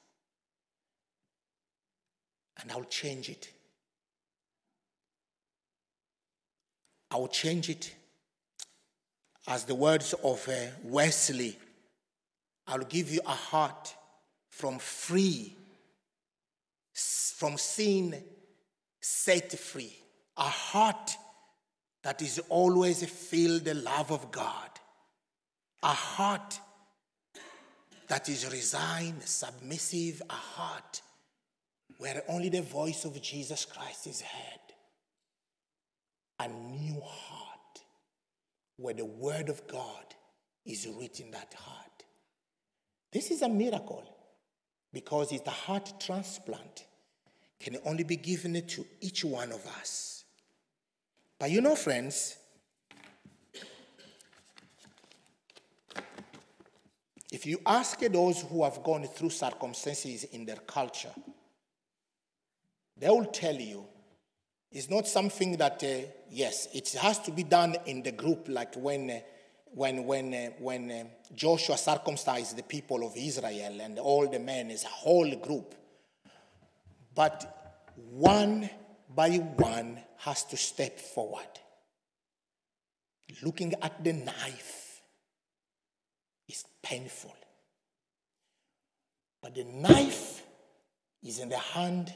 and 2.59 2.71
I'll 2.71 2.85
change 2.85 3.29
it. 3.29 3.51
I 7.11 7.17
will 7.17 7.27
change 7.27 7.69
it 7.69 7.93
as 9.47 9.65
the 9.65 9.75
words 9.75 10.15
of 10.23 10.49
uh, 10.49 10.53
Wesley 10.83 11.59
I'll 12.65 12.79
give 12.79 13.11
you 13.11 13.21
a 13.23 13.29
heart 13.51 13.95
from 14.49 14.79
free, 14.79 15.55
from 17.35 17.55
sin 17.59 18.15
set 18.99 19.51
free, 19.51 19.95
a 20.35 20.41
heart 20.41 21.15
that 22.07 22.21
is 22.21 22.39
always 22.47 23.03
filled 23.03 23.65
the 23.65 23.73
love 23.73 24.11
of 24.13 24.31
God, 24.31 24.69
a 25.83 25.87
heart 25.87 26.57
that 28.07 28.29
is 28.29 28.49
resigned, 28.49 29.21
submissive, 29.23 30.21
a 30.29 30.33
heart 30.33 31.01
where 31.97 32.23
only 32.29 32.47
the 32.47 32.61
voice 32.61 33.03
of 33.03 33.21
Jesus 33.21 33.65
Christ 33.65 34.07
is 34.07 34.21
heard, 34.21 34.73
a 36.39 36.47
new 36.47 37.01
heart 37.03 37.81
where 38.77 38.93
the 38.93 39.03
word 39.03 39.49
of 39.49 39.67
God 39.67 40.05
is 40.65 40.87
written 40.97 41.31
that 41.31 41.53
heart. 41.59 42.03
This 43.11 43.31
is 43.31 43.41
a 43.41 43.49
miracle 43.49 44.05
because 44.93 45.33
it's 45.33 45.43
the 45.43 45.51
heart 45.51 45.99
transplant 45.99 46.85
can 47.59 47.75
only 47.83 48.05
be 48.05 48.15
given 48.15 48.65
to 48.65 48.85
each 49.01 49.25
one 49.25 49.51
of 49.51 49.67
us. 49.81 50.16
But 51.39 51.51
you 51.51 51.61
know, 51.61 51.75
friends, 51.75 52.37
if 57.31 57.45
you 57.45 57.59
ask 57.65 57.99
those 57.99 58.41
who 58.41 58.63
have 58.63 58.83
gone 58.83 59.05
through 59.07 59.29
circumstances 59.29 60.23
in 60.25 60.45
their 60.45 60.57
culture, 60.57 61.13
they 62.97 63.09
will 63.09 63.25
tell 63.25 63.55
you 63.55 63.85
it's 64.71 64.89
not 64.89 65.07
something 65.07 65.57
that, 65.57 65.83
uh, 65.83 66.07
yes, 66.29 66.67
it 66.73 66.89
has 67.01 67.19
to 67.19 67.31
be 67.31 67.43
done 67.43 67.75
in 67.85 68.03
the 68.03 68.11
group, 68.11 68.47
like 68.49 68.75
when. 68.75 69.09
Uh, 69.09 69.19
when, 69.73 70.05
when, 70.05 70.33
uh, 70.33 70.49
when 70.59 70.89
uh, 70.89 71.03
Joshua 71.35 71.77
circumcised 71.77 72.57
the 72.57 72.63
people 72.63 73.05
of 73.05 73.15
Israel 73.15 73.81
and 73.81 73.99
all 73.99 74.27
the 74.27 74.39
men 74.39 74.71
as 74.71 74.83
a 74.83 74.87
whole 74.87 75.35
group. 75.35 75.75
But 77.13 77.85
one 78.09 78.69
by 79.17 79.31
one 79.31 79.99
has 80.17 80.43
to 80.43 80.55
step 80.55 80.99
forward. 80.99 81.49
Looking 83.41 83.73
at 83.81 84.03
the 84.03 84.13
knife 84.13 85.01
is 86.47 86.63
painful. 86.83 87.35
But 89.41 89.55
the 89.55 89.63
knife 89.63 90.43
is 91.23 91.39
in 91.39 91.49
the 91.49 91.57
hand 91.57 92.13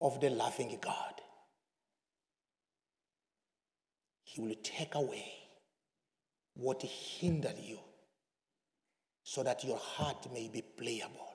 of 0.00 0.20
the 0.20 0.30
loving 0.30 0.78
God. 0.80 1.14
He 4.22 4.40
will 4.40 4.54
take 4.62 4.94
away 4.94 5.26
what 6.54 6.82
hindered 6.82 7.58
you 7.58 7.80
so 9.24 9.42
that 9.42 9.64
your 9.64 9.78
heart 9.78 10.32
may 10.32 10.48
be 10.48 10.62
playable 10.62 11.34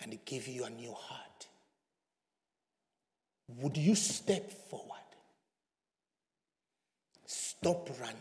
and 0.00 0.18
give 0.24 0.48
you 0.48 0.64
a 0.64 0.70
new 0.70 0.92
heart. 0.92 1.46
Would 3.48 3.76
you 3.76 3.94
step 3.94 4.50
forward? 4.70 4.90
Stop 7.26 7.88
running. 8.00 8.18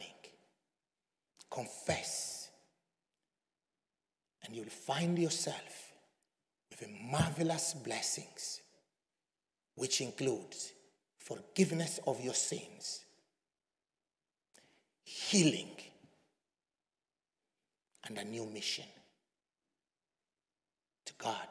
Confess. 1.49 2.49
And 4.43 4.55
you'll 4.55 4.65
find 4.65 5.17
yourself 5.17 5.93
with 6.69 6.88
a 6.88 7.11
marvelous 7.11 7.74
blessings, 7.74 8.61
which 9.76 10.01
includes 10.01 10.74
forgiveness 11.17 11.99
of 12.05 12.21
your 12.21 12.34
sins 12.34 13.05
healing, 15.03 15.71
and 18.05 18.17
a 18.17 18.24
new 18.24 18.45
mission. 18.45 18.86
To 21.05 21.13
God 21.17 21.47